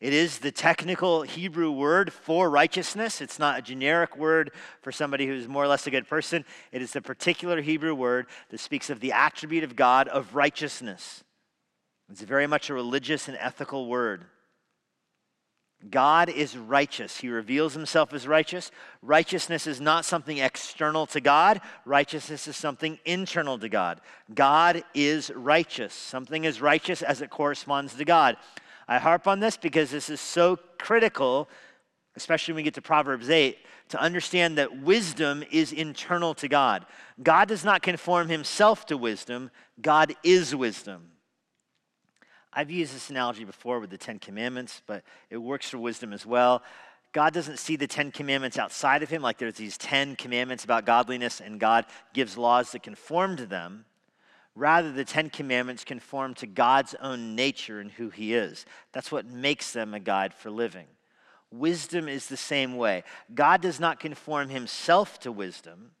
[0.00, 3.20] it is the technical Hebrew word for righteousness.
[3.20, 6.44] It's not a generic word for somebody who's more or less a good person.
[6.70, 11.24] It is the particular Hebrew word that speaks of the attribute of God of righteousness.
[12.10, 14.24] It's very much a religious and ethical word.
[15.90, 17.18] God is righteous.
[17.18, 18.70] He reveals himself as righteous.
[19.00, 24.00] Righteousness is not something external to God, righteousness is something internal to God.
[24.34, 25.92] God is righteous.
[25.94, 28.36] Something is righteous as it corresponds to God.
[28.88, 31.48] I harp on this because this is so critical
[32.18, 33.56] especially when we get to Proverbs 8,
[33.90, 36.84] to understand that wisdom is internal to God.
[37.22, 41.12] God does not conform himself to wisdom, God is wisdom.
[42.52, 46.26] I've used this analogy before with the Ten Commandments, but it works for wisdom as
[46.26, 46.62] well.
[47.12, 50.86] God doesn't see the Ten Commandments outside of him, like there's these Ten Commandments about
[50.86, 53.84] godliness, and God gives laws that conform to them.
[54.58, 58.66] Rather, the Ten Commandments conform to God's own nature and who he is.
[58.92, 60.88] That's what makes them a guide for living.
[61.52, 63.04] Wisdom is the same way.
[63.32, 65.92] God does not conform himself to wisdom,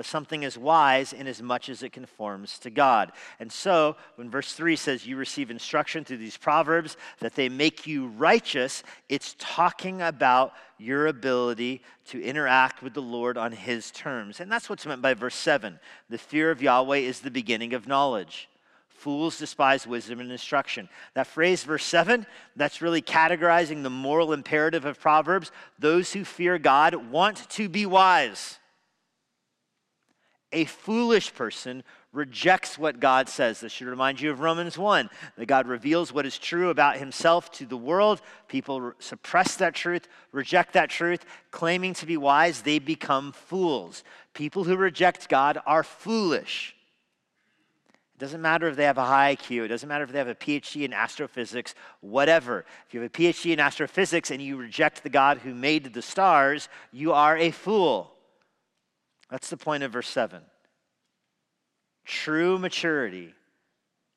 [0.00, 3.12] but something is wise in as much as it conforms to God.
[3.38, 7.86] And so, when verse 3 says you receive instruction through these proverbs that they make
[7.86, 14.40] you righteous, it's talking about your ability to interact with the Lord on his terms.
[14.40, 15.78] And that's what's meant by verse 7.
[16.08, 18.48] The fear of Yahweh is the beginning of knowledge.
[18.88, 20.88] Fools despise wisdom and instruction.
[21.12, 22.24] That phrase, verse 7,
[22.56, 25.52] that's really categorizing the moral imperative of Proverbs.
[25.78, 28.59] Those who fear God want to be wise.
[30.52, 33.60] A foolish person rejects what God says.
[33.60, 37.52] This should remind you of Romans 1 that God reveals what is true about himself
[37.52, 38.20] to the world.
[38.48, 44.02] People suppress that truth, reject that truth, claiming to be wise, they become fools.
[44.34, 46.74] People who reject God are foolish
[48.16, 50.26] It doesn't matter if they have a high IQ, it doesn't matter if they have
[50.26, 52.64] a PhD in astrophysics, whatever.
[52.88, 56.02] If you have a PhD in astrophysics and you reject the God who made the
[56.02, 58.16] stars, you are a fool.
[59.30, 60.42] That's the point of verse 7.
[62.04, 63.34] True maturity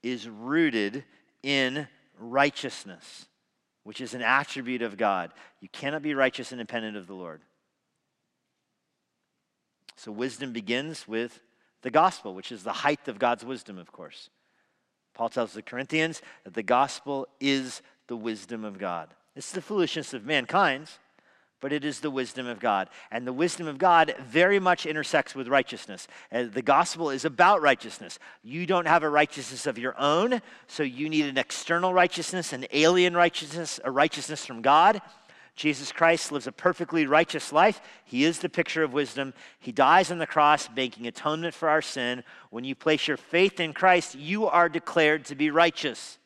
[0.01, 1.03] is rooted
[1.43, 1.87] in
[2.19, 3.27] righteousness,
[3.83, 5.31] which is an attribute of God.
[5.61, 7.41] You cannot be righteous independent of the Lord.
[9.95, 11.39] So wisdom begins with
[11.81, 14.29] the gospel, which is the height of God's wisdom, of course.
[15.13, 19.13] Paul tells the Corinthians that the gospel is the wisdom of God.
[19.35, 20.89] It's the foolishness of mankind,
[21.63, 22.89] but it is the wisdom of God.
[23.09, 26.09] And the wisdom of God very much intersects with righteousness.
[26.29, 28.19] Uh, the gospel is about righteousness.
[28.43, 32.65] You don't have a righteousness of your own, so you need an external righteousness, an
[32.73, 35.01] alien righteousness, a righteousness from God.
[35.55, 37.79] Jesus Christ lives a perfectly righteous life.
[38.03, 39.33] He is the picture of wisdom.
[39.61, 42.25] He dies on the cross, making atonement for our sin.
[42.49, 46.17] When you place your faith in Christ, you are declared to be righteous.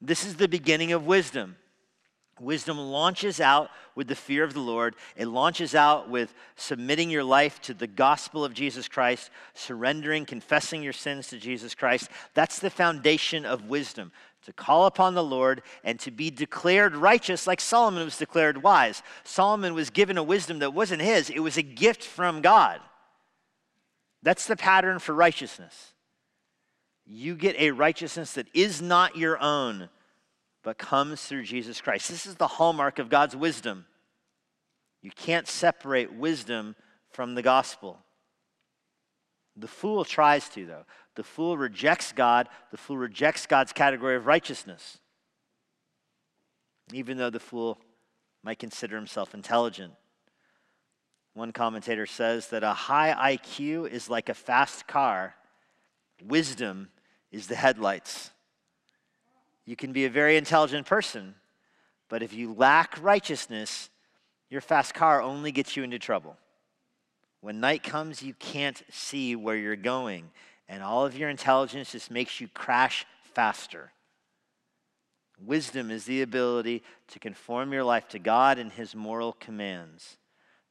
[0.00, 1.56] This is the beginning of wisdom.
[2.42, 4.96] Wisdom launches out with the fear of the Lord.
[5.16, 10.82] It launches out with submitting your life to the gospel of Jesus Christ, surrendering, confessing
[10.82, 12.10] your sins to Jesus Christ.
[12.34, 14.10] That's the foundation of wisdom
[14.44, 19.02] to call upon the Lord and to be declared righteous like Solomon was declared wise.
[19.24, 22.80] Solomon was given a wisdom that wasn't his, it was a gift from God.
[24.22, 25.92] That's the pattern for righteousness.
[27.06, 29.88] You get a righteousness that is not your own,
[30.62, 32.08] but comes through Jesus Christ.
[32.08, 33.86] This is the hallmark of God's wisdom.
[35.02, 36.76] You can't separate wisdom
[37.10, 37.98] from the gospel.
[39.56, 40.84] The fool tries to, though.
[41.16, 42.48] The fool rejects God.
[42.70, 44.98] The fool rejects God's category of righteousness,
[46.92, 47.78] even though the fool
[48.42, 49.92] might consider himself intelligent.
[51.34, 55.34] One commentator says that a high IQ is like a fast car,
[56.22, 56.90] wisdom
[57.30, 58.30] is the headlights.
[59.64, 61.34] You can be a very intelligent person,
[62.08, 63.90] but if you lack righteousness,
[64.50, 66.36] your fast car only gets you into trouble.
[67.40, 70.30] When night comes, you can't see where you're going,
[70.68, 73.92] and all of your intelligence just makes you crash faster.
[75.44, 80.18] Wisdom is the ability to conform your life to God and His moral commands.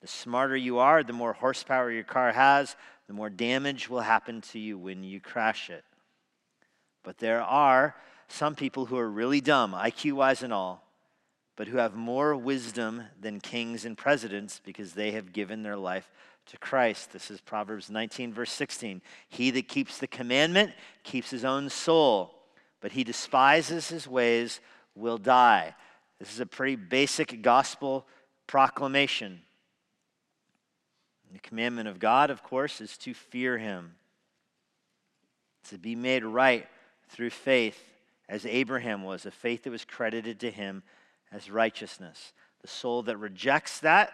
[0.02, 2.76] The smarter you are, the more horsepower your car has,
[3.08, 5.84] the more damage will happen to you when you crash it.
[7.04, 7.96] But there are
[8.32, 10.84] some people who are really dumb, IQ wise and all,
[11.56, 16.10] but who have more wisdom than kings and presidents because they have given their life
[16.48, 17.14] to Christ.
[17.14, 19.02] This is Proverbs 19, verse 16.
[19.30, 20.72] He that keeps the commandment
[21.04, 22.34] keeps his own soul,
[22.80, 24.60] but he despises his ways
[24.96, 25.76] will die.
[26.20, 28.06] This is a pretty basic gospel
[28.48, 29.42] proclamation.
[31.32, 33.96] The commandment of God, of course, is to fear him,
[35.70, 36.68] to be made right
[37.10, 37.91] through faith,
[38.32, 40.84] as Abraham was, a faith that was credited to him
[41.34, 42.32] as righteousness.
[42.62, 44.14] The soul that rejects that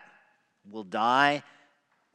[0.70, 1.44] will die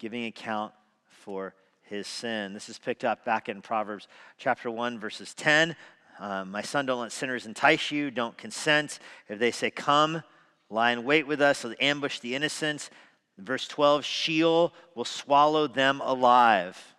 [0.01, 0.73] giving account
[1.07, 2.55] for his sin.
[2.55, 5.77] This is picked up back in Proverbs chapter 1, verses 10.
[6.19, 8.11] Um, My son, don't let sinners entice you.
[8.11, 8.99] Don't consent.
[9.29, 10.25] If they say, Come,
[10.71, 12.91] lie in wait with us, they'll ambush the innocent.
[13.39, 16.97] Verse 12 Sheol will swallow them alive.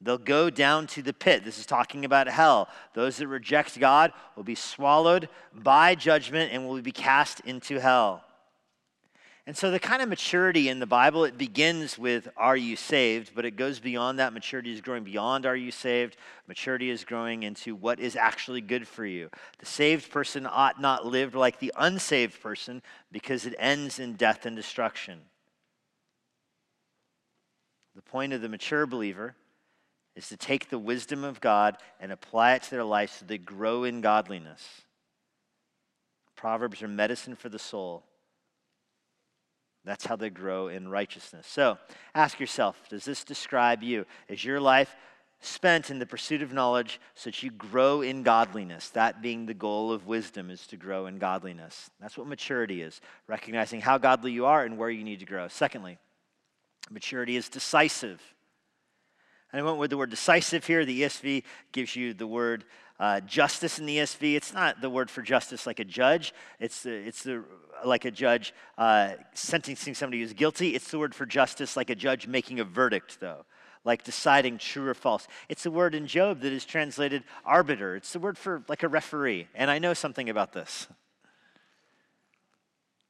[0.00, 1.44] They'll go down to the pit.
[1.44, 2.68] This is talking about hell.
[2.92, 8.22] Those that reject God will be swallowed by judgment and will be cast into hell.
[9.46, 13.32] And so the kind of maturity in the Bible, it begins with are you saved,
[13.34, 14.32] but it goes beyond that.
[14.32, 16.16] Maturity is growing beyond are you saved.
[16.48, 19.28] Maturity is growing into what is actually good for you.
[19.58, 22.80] The saved person ought not live like the unsaved person
[23.12, 25.20] because it ends in death and destruction.
[27.94, 29.34] The point of the mature believer
[30.16, 33.38] is to take the wisdom of God and apply it to their life so they
[33.38, 34.82] grow in godliness.
[36.36, 38.04] Proverbs are medicine for the soul
[39.84, 41.46] that's how they grow in righteousness.
[41.46, 41.78] So
[42.14, 44.06] ask yourself does this describe you?
[44.28, 44.96] Is your life
[45.40, 48.88] spent in the pursuit of knowledge so that you grow in godliness?
[48.90, 51.90] That being the goal of wisdom is to grow in godliness.
[52.00, 55.48] That's what maturity is, recognizing how godly you are and where you need to grow.
[55.48, 55.98] Secondly,
[56.90, 58.22] maturity is decisive.
[59.54, 60.84] And I went with the word decisive here.
[60.84, 62.64] The ESV gives you the word
[62.98, 64.34] uh, justice in the ESV.
[64.34, 66.34] It's not the word for justice like a judge.
[66.58, 67.44] It's the, it's the
[67.84, 70.74] like a judge uh, sentencing somebody who's guilty.
[70.74, 73.44] It's the word for justice, like a judge making a verdict, though,
[73.84, 75.28] like deciding true or false.
[75.48, 77.94] It's the word in Job that is translated arbiter.
[77.94, 79.46] It's the word for like a referee.
[79.54, 80.88] And I know something about this.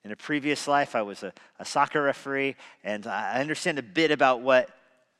[0.05, 4.11] In a previous life, I was a, a soccer referee, and I understand a bit
[4.11, 4.69] about what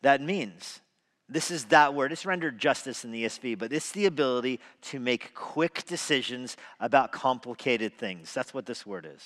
[0.03, 0.83] that means.
[1.29, 2.13] This is that word.
[2.13, 7.13] It's rendered justice in the ESV, but it's the ability to make quick decisions about
[7.13, 8.33] complicated things.
[8.35, 9.23] That's what this word is.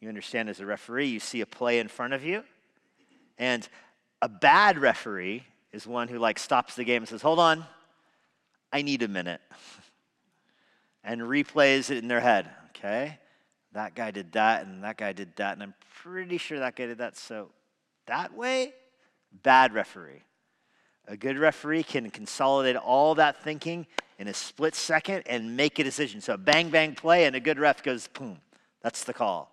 [0.00, 2.42] You understand, as a referee, you see a play in front of you,
[3.38, 3.68] and
[4.20, 7.64] a bad referee is one who like stops the game and says, "Hold on,
[8.72, 9.40] I need a minute,"
[11.04, 12.50] and replays it in their head.
[12.70, 13.18] Okay,
[13.74, 16.86] that guy did that, and that guy did that, and I'm pretty sure that guy
[16.86, 17.16] did that.
[17.16, 17.50] So
[18.06, 18.74] that way,
[19.42, 20.22] bad referee.
[21.08, 23.86] A good referee can consolidate all that thinking
[24.18, 26.20] in a split second and make a decision.
[26.20, 28.40] So bang, bang, play, and a good ref goes, boom.
[28.82, 29.50] That's the call.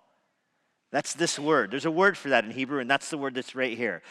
[0.92, 1.72] That's this word.
[1.72, 4.02] There's a word for that in Hebrew, and that's the word that's right here.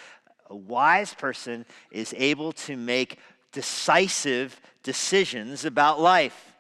[0.51, 3.19] A wise person is able to make
[3.53, 6.55] decisive decisions about life.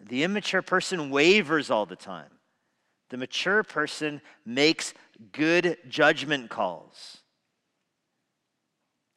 [0.00, 2.30] The immature person wavers all the time.
[3.10, 4.94] The mature person makes
[5.32, 7.18] good judgment calls.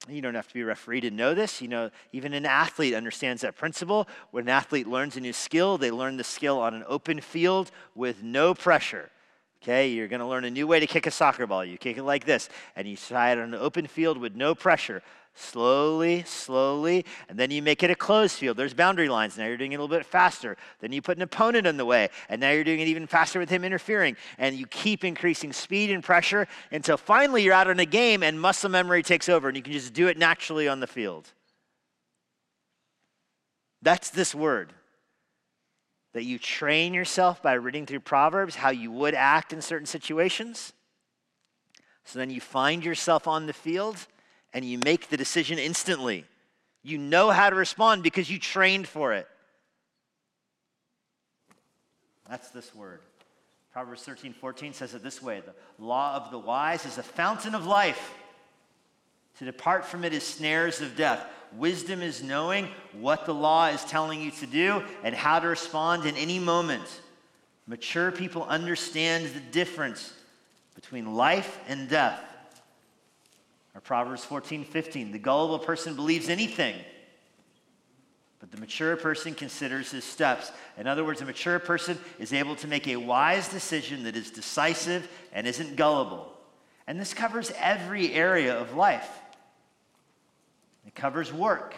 [0.09, 1.61] You don't have to be a referee to know this.
[1.61, 4.07] You know, even an athlete understands that principle.
[4.31, 7.71] When an athlete learns a new skill, they learn the skill on an open field
[7.95, 9.09] with no pressure.
[9.61, 11.65] Okay, you're going to learn a new way to kick a soccer ball.
[11.65, 14.53] You kick it like this, and you try it on an open field with no
[14.53, 15.01] pressure.
[15.39, 18.57] Slowly, slowly, and then you make it a closed field.
[18.57, 19.37] There's boundary lines.
[19.37, 20.57] Now you're doing it a little bit faster.
[20.79, 23.37] Then you put an opponent in the way, and now you're doing it even faster
[23.37, 24.17] with him interfering.
[24.39, 28.41] And you keep increasing speed and pressure until finally you're out in a game and
[28.41, 31.31] muscle memory takes over, and you can just do it naturally on the field.
[33.83, 34.73] That's this word
[36.13, 40.73] that you train yourself by reading through Proverbs how you would act in certain situations.
[42.05, 44.07] So then you find yourself on the field
[44.53, 46.25] and you make the decision instantly.
[46.83, 49.27] You know how to respond because you trained for it.
[52.29, 52.99] That's this word.
[53.73, 57.55] Proverbs 13, 14 says it this way The law of the wise is a fountain
[57.55, 58.13] of life.
[59.39, 61.23] To depart from it is snares of death.
[61.55, 66.05] Wisdom is knowing what the law is telling you to do and how to respond
[66.05, 67.01] in any moment.
[67.67, 70.13] Mature people understand the difference
[70.73, 72.19] between life and death.
[73.77, 75.11] Or Proverbs 14, 15.
[75.11, 76.75] The gullible person believes anything,
[78.39, 80.51] but the mature person considers his steps.
[80.79, 84.31] In other words, a mature person is able to make a wise decision that is
[84.31, 86.33] decisive and isn't gullible.
[86.87, 89.19] And this covers every area of life.
[90.87, 91.75] It covers work.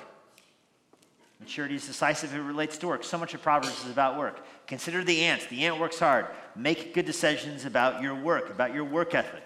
[1.41, 2.33] Maturity is decisive.
[2.33, 3.03] It relates to work.
[3.03, 4.45] So much of Proverbs is about work.
[4.67, 5.47] Consider the ants.
[5.47, 6.27] The ant works hard.
[6.55, 9.43] Make good decisions about your work, about your work ethic.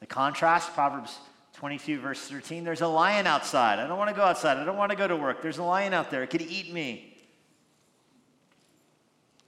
[0.00, 1.18] The contrast, Proverbs
[1.54, 3.78] 22, verse 13, there's a lion outside.
[3.78, 4.56] I don't want to go outside.
[4.56, 5.42] I don't want to go to work.
[5.42, 6.22] There's a lion out there.
[6.22, 7.16] It could eat me.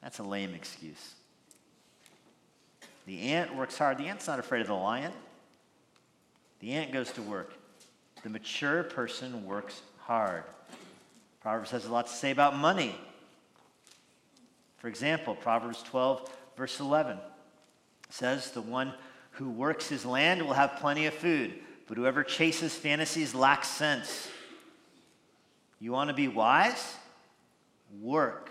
[0.03, 1.15] That's a lame excuse.
[3.07, 3.99] The ant works hard.
[3.99, 5.13] The ant's not afraid of the lion.
[6.61, 7.55] The ant goes to work.
[8.23, 10.45] The mature person works hard.
[11.41, 12.95] Proverbs has a lot to say about money.
[14.79, 17.19] For example, Proverbs 12, verse 11
[18.11, 18.93] says, The one
[19.43, 21.53] who works his land will have plenty of food,
[21.89, 24.29] but whoever chases fantasies lacks sense.
[25.81, 26.95] You want to be wise?
[28.01, 28.51] Work.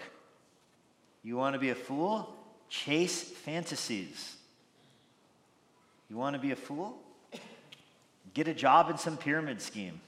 [1.24, 2.36] You want to be a fool?
[2.68, 4.36] Chase fantasies.
[6.10, 6.98] You want to be a fool?
[8.34, 10.02] Get a job in some pyramid scheme.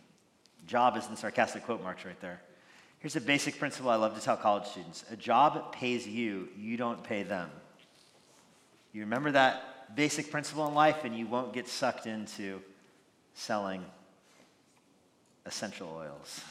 [0.67, 2.41] Job is in sarcastic quote marks right there.
[2.99, 6.75] Here's a basic principle I love to tell college students a job pays you, you
[6.75, 7.49] don't pay them.
[8.91, 12.61] You remember that basic principle in life, and you won't get sucked into
[13.33, 13.83] selling
[15.45, 16.41] essential oils.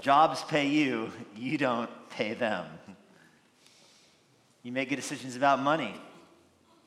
[0.00, 2.66] Jobs pay you, you don't pay them.
[4.62, 5.94] You make good decisions about money.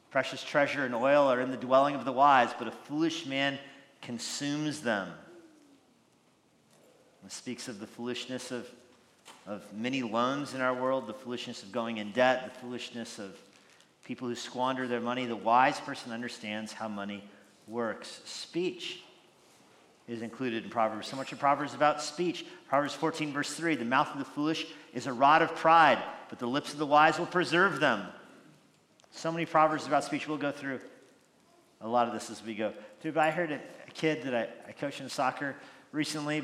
[0.10, 3.58] Precious treasure and oil are in the dwelling of the wise, but a foolish man
[4.02, 5.10] consumes them.
[7.26, 8.68] It speaks of the foolishness of,
[9.48, 13.36] of many loans in our world, the foolishness of going in debt, the foolishness of
[14.04, 15.26] people who squander their money.
[15.26, 17.24] The wise person understands how money
[17.66, 18.22] works.
[18.26, 19.02] Speech
[20.08, 21.08] is included in Proverbs.
[21.08, 22.46] So much of Proverbs about speech.
[22.68, 26.40] Proverbs 14, verse 3 The mouth of the foolish is a rod of pride, but
[26.40, 28.06] the lips of the wise will preserve them.
[29.12, 30.28] So many Proverbs about speech.
[30.28, 30.82] We'll go through
[31.80, 33.14] a lot of this as we go through.
[33.14, 33.60] But I heard a,
[33.94, 35.56] kid that I, I coached in soccer
[35.92, 36.40] recently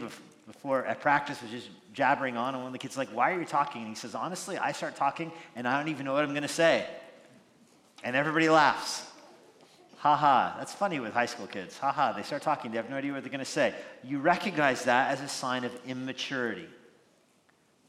[0.48, 3.40] before at practice was just jabbering on, and one of the kids like, Why are
[3.40, 3.82] you talking?
[3.82, 6.44] And he says, Honestly, I start talking and I don't even know what I'm going
[6.44, 6.86] to say.
[8.04, 9.06] And everybody laughs.
[9.98, 10.56] Ha ha.
[10.58, 11.78] That's funny with high school kids.
[11.78, 12.12] Ha ha.
[12.12, 13.74] They start talking, they have no idea what they're going to say.
[14.04, 16.68] You recognize that as a sign of immaturity.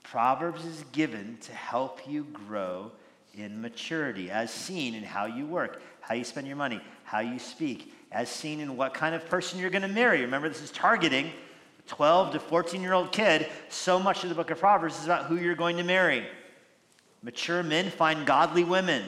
[0.05, 2.93] Proverbs is given to help you grow
[3.37, 7.41] in maturity, as seen in how you work, how you spend your money, how you
[7.41, 10.21] speak, as seen in what kind of person you're going to marry.
[10.21, 11.33] Remember, this is targeting
[11.87, 13.47] 12 to 14 year old kid.
[13.69, 16.27] So much of the book of Proverbs is about who you're going to marry.
[17.23, 19.03] Mature men find godly women.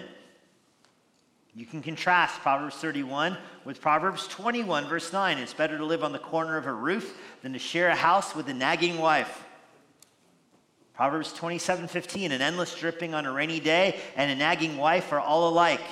[1.54, 5.38] You can contrast Proverbs 31 with Proverbs 21, verse 9.
[5.38, 8.34] It's better to live on the corner of a roof than to share a house
[8.34, 9.44] with a nagging wife.
[10.92, 12.32] Proverbs 27, 15.
[12.32, 15.82] An endless dripping on a rainy day and a nagging wife are all alike.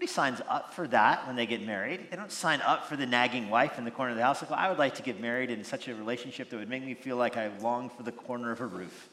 [0.00, 2.10] Nobody signs up for that when they get married.
[2.10, 4.40] They don't sign up for the nagging wife in the corner of the house.
[4.40, 6.82] Like, well, I would like to get married in such a relationship that would make
[6.82, 9.10] me feel like I long for the corner of a roof.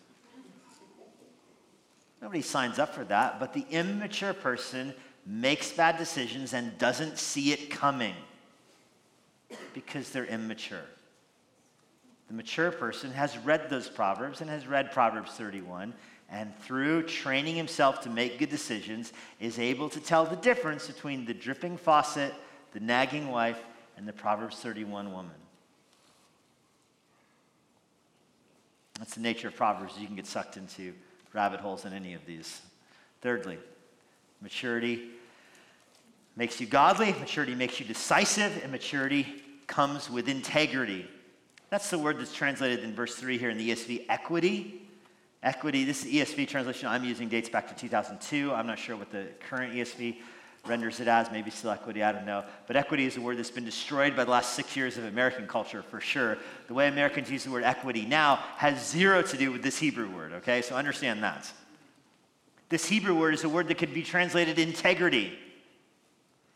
[2.22, 4.94] Nobody signs up for that, but the immature person
[5.26, 8.16] makes bad decisions and doesn't see it coming
[9.74, 10.86] because they're immature.
[12.30, 15.94] The mature person has read those Proverbs and has read Proverbs 31,
[16.30, 21.26] and through training himself to make good decisions, is able to tell the difference between
[21.26, 22.34] the dripping faucet,
[22.74, 23.60] the nagging wife,
[23.96, 25.32] and the Proverbs 31 woman.
[29.00, 29.94] That's the nature of Proverbs.
[30.00, 30.94] You can get sucked into
[31.34, 32.62] rabbit holes in any of these.
[33.22, 33.58] Thirdly,
[34.42, 35.10] maturity
[36.36, 41.08] makes you godly, maturity makes you decisive, and maturity comes with integrity.
[41.70, 44.87] That's the word that's translated in verse 3 here in the ESV equity.
[45.44, 48.52] Equity, this is ESV translation I'm using dates back to 2002.
[48.52, 50.18] I'm not sure what the current ESV
[50.66, 52.44] renders it as, maybe still equity, I don't know.
[52.66, 55.48] But equity is a word that's been destroyed by the last six years of American
[55.48, 56.38] culture for sure.
[56.68, 60.10] The way Americans use the word equity now has zero to do with this Hebrew
[60.10, 60.62] word, okay?
[60.62, 61.52] So understand that.
[62.70, 65.38] This Hebrew word is a word that could be translated integrity.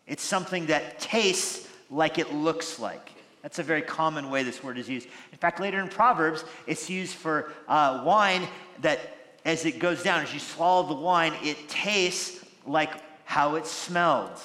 [0.07, 3.13] It's something that tastes like it looks like.
[3.41, 5.07] That's a very common way this word is used.
[5.31, 8.47] In fact, later in Proverbs, it's used for uh, wine
[8.81, 8.99] that,
[9.45, 12.91] as it goes down, as you swallow the wine, it tastes like
[13.25, 14.39] how it smelled.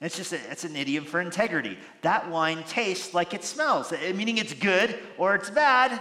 [0.00, 1.76] It's just a, it's an idiom for integrity.
[2.02, 6.00] That wine tastes like it smells, meaning it's good or it's bad.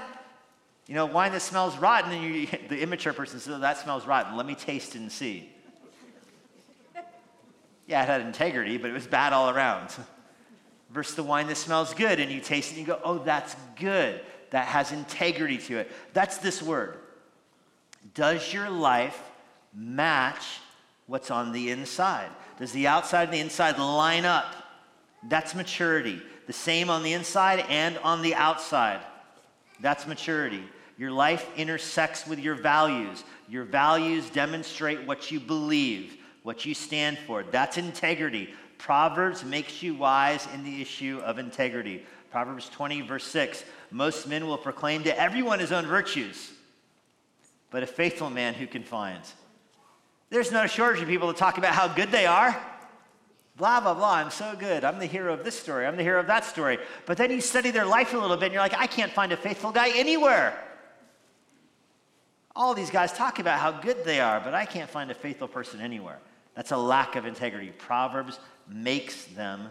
[0.88, 4.08] You know, wine that smells rotten, and you, the immature person says, oh, "That smells
[4.08, 4.36] rotten.
[4.38, 5.50] Let me taste and see."
[7.88, 9.94] yeah, it had integrity, but it was bad all around.
[10.90, 13.56] Versus the wine that smells good, and you taste it and you go, "Oh, that's
[13.76, 14.22] good.
[14.50, 16.98] That has integrity to it." That's this word.
[18.16, 19.22] Does your life
[19.74, 20.44] match
[21.10, 22.30] what's on the inside.
[22.60, 24.56] Does the outside and the inside line up?
[25.28, 26.22] That's maturity.
[26.48, 29.02] The same on the inside and on the outside.
[29.80, 30.64] That's maturity.
[30.98, 33.24] Your life intersects with your values.
[33.48, 37.44] Your values demonstrate what you believe, what you stand for.
[37.44, 38.54] That's integrity.
[38.80, 42.04] Proverbs makes you wise in the issue of integrity.
[42.32, 46.52] Proverbs 20, verse 6 Most men will proclaim to everyone his own virtues,
[47.70, 49.22] but a faithful man who can find?
[50.32, 52.60] There's no shortage of people to talk about how good they are.
[53.58, 54.14] Blah, blah, blah.
[54.14, 54.86] I'm so good.
[54.86, 55.86] I'm the hero of this story.
[55.86, 56.78] I'm the hero of that story.
[57.06, 59.34] But then you study their life a little bit and you're like, I can't find
[59.34, 60.58] a faithful guy anywhere.
[62.56, 65.50] All these guys talk about how good they are, but I can't find a faithful
[65.50, 66.20] person anywhere.
[66.60, 67.72] That's a lack of integrity.
[67.78, 68.38] Proverbs
[68.68, 69.70] makes them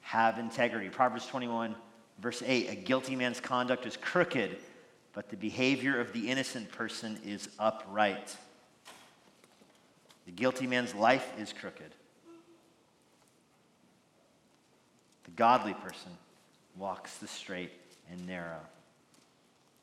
[0.00, 0.88] have integrity.
[0.88, 1.76] Proverbs 21,
[2.20, 4.56] verse 8 A guilty man's conduct is crooked,
[5.12, 8.34] but the behavior of the innocent person is upright.
[10.24, 11.94] The guilty man's life is crooked.
[15.24, 16.12] The godly person
[16.78, 17.72] walks the straight
[18.10, 18.60] and narrow.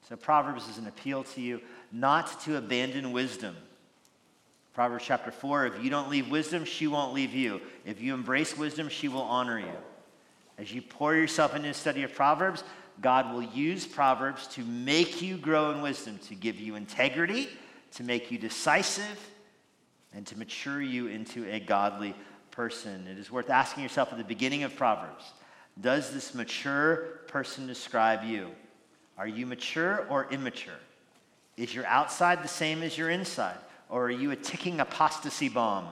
[0.09, 3.55] So, Proverbs is an appeal to you not to abandon wisdom.
[4.74, 7.61] Proverbs chapter 4 if you don't leave wisdom, she won't leave you.
[7.86, 9.76] If you embrace wisdom, she will honor you.
[10.57, 12.63] As you pour yourself into the study of Proverbs,
[13.01, 17.49] God will use Proverbs to make you grow in wisdom, to give you integrity,
[17.93, 19.30] to make you decisive,
[20.13, 22.13] and to mature you into a godly
[22.51, 23.07] person.
[23.07, 25.34] It is worth asking yourself at the beginning of Proverbs
[25.80, 28.51] Does this mature person describe you?
[29.17, 30.80] Are you mature or immature?
[31.57, 33.57] Is your outside the same as your inside?
[33.91, 35.85] Or are you a ticking apostasy bomb?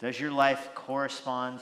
[0.00, 1.60] Does your life correspond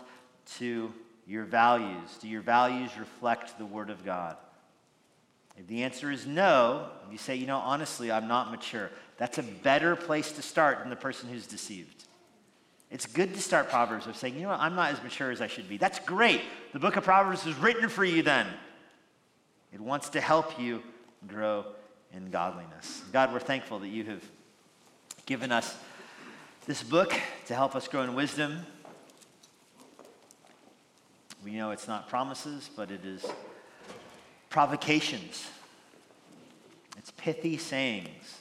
[0.59, 0.93] to
[1.27, 2.17] your values?
[2.21, 4.37] Do your values reflect the Word of God?
[5.59, 9.43] If the answer is no, you say, you know, honestly, I'm not mature, that's a
[9.43, 12.05] better place to start than the person who's deceived.
[12.93, 15.41] It's good to start Proverbs with saying, you know what, I'm not as mature as
[15.41, 15.79] I should be.
[15.79, 16.43] That's great.
[16.73, 18.47] The book of Proverbs was written for you then.
[19.73, 20.83] It wants to help you
[21.27, 21.67] grow
[22.15, 23.03] in godliness.
[23.13, 24.23] God, we're thankful that you have
[25.27, 25.75] given us
[26.67, 27.15] this book
[27.47, 28.61] to help us grow in wisdom.
[31.45, 33.25] We know it's not promises, but it is
[34.51, 35.49] provocations.
[36.99, 38.39] It's pithy sayings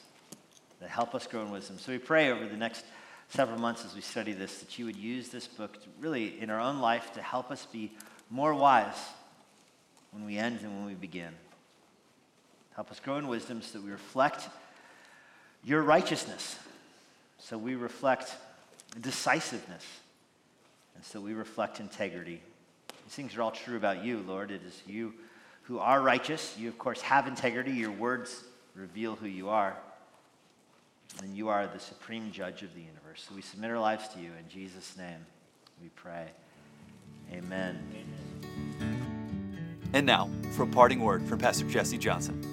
[0.80, 1.78] that help us grow in wisdom.
[1.78, 2.84] So we pray over the next
[3.28, 6.60] several months as we study this that you would use this book really in our
[6.60, 7.90] own life to help us be
[8.30, 8.98] more wise
[10.10, 11.32] when we end and when we begin.
[12.74, 14.48] Help us grow in wisdom so that we reflect
[15.64, 16.58] your righteousness,
[17.38, 18.34] so we reflect
[19.00, 19.84] decisiveness,
[20.94, 22.40] and so we reflect integrity.
[23.04, 24.50] These things are all true about you, Lord.
[24.50, 25.12] It is you
[25.62, 26.56] who are righteous.
[26.58, 27.72] You, of course, have integrity.
[27.72, 28.42] Your words
[28.74, 29.76] reveal who you are.
[31.22, 33.26] And you are the supreme judge of the universe.
[33.28, 34.30] So we submit our lives to you.
[34.38, 35.26] In Jesus' name,
[35.82, 36.26] we pray.
[37.32, 37.78] Amen.
[39.92, 42.51] And now, for a parting word from Pastor Jesse Johnson.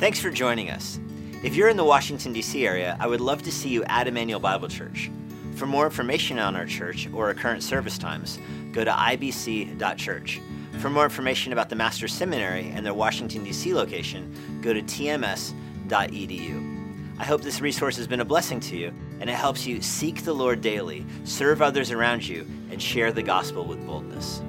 [0.00, 0.98] Thanks for joining us.
[1.44, 2.66] If you're in the Washington, D.C.
[2.66, 5.10] area, I would love to see you at Immanuel Bible Church.
[5.56, 8.38] For more information on our church or our current service times,
[8.72, 10.40] go to ibc.church.
[10.78, 13.74] For more information about the Master's Seminary and their Washington, D.C.
[13.74, 15.50] location, go to tms.edu.
[17.18, 20.24] I hope this resource has been a blessing to you and it helps you seek
[20.24, 24.40] the Lord daily, serve others around you, and share the gospel with boldness.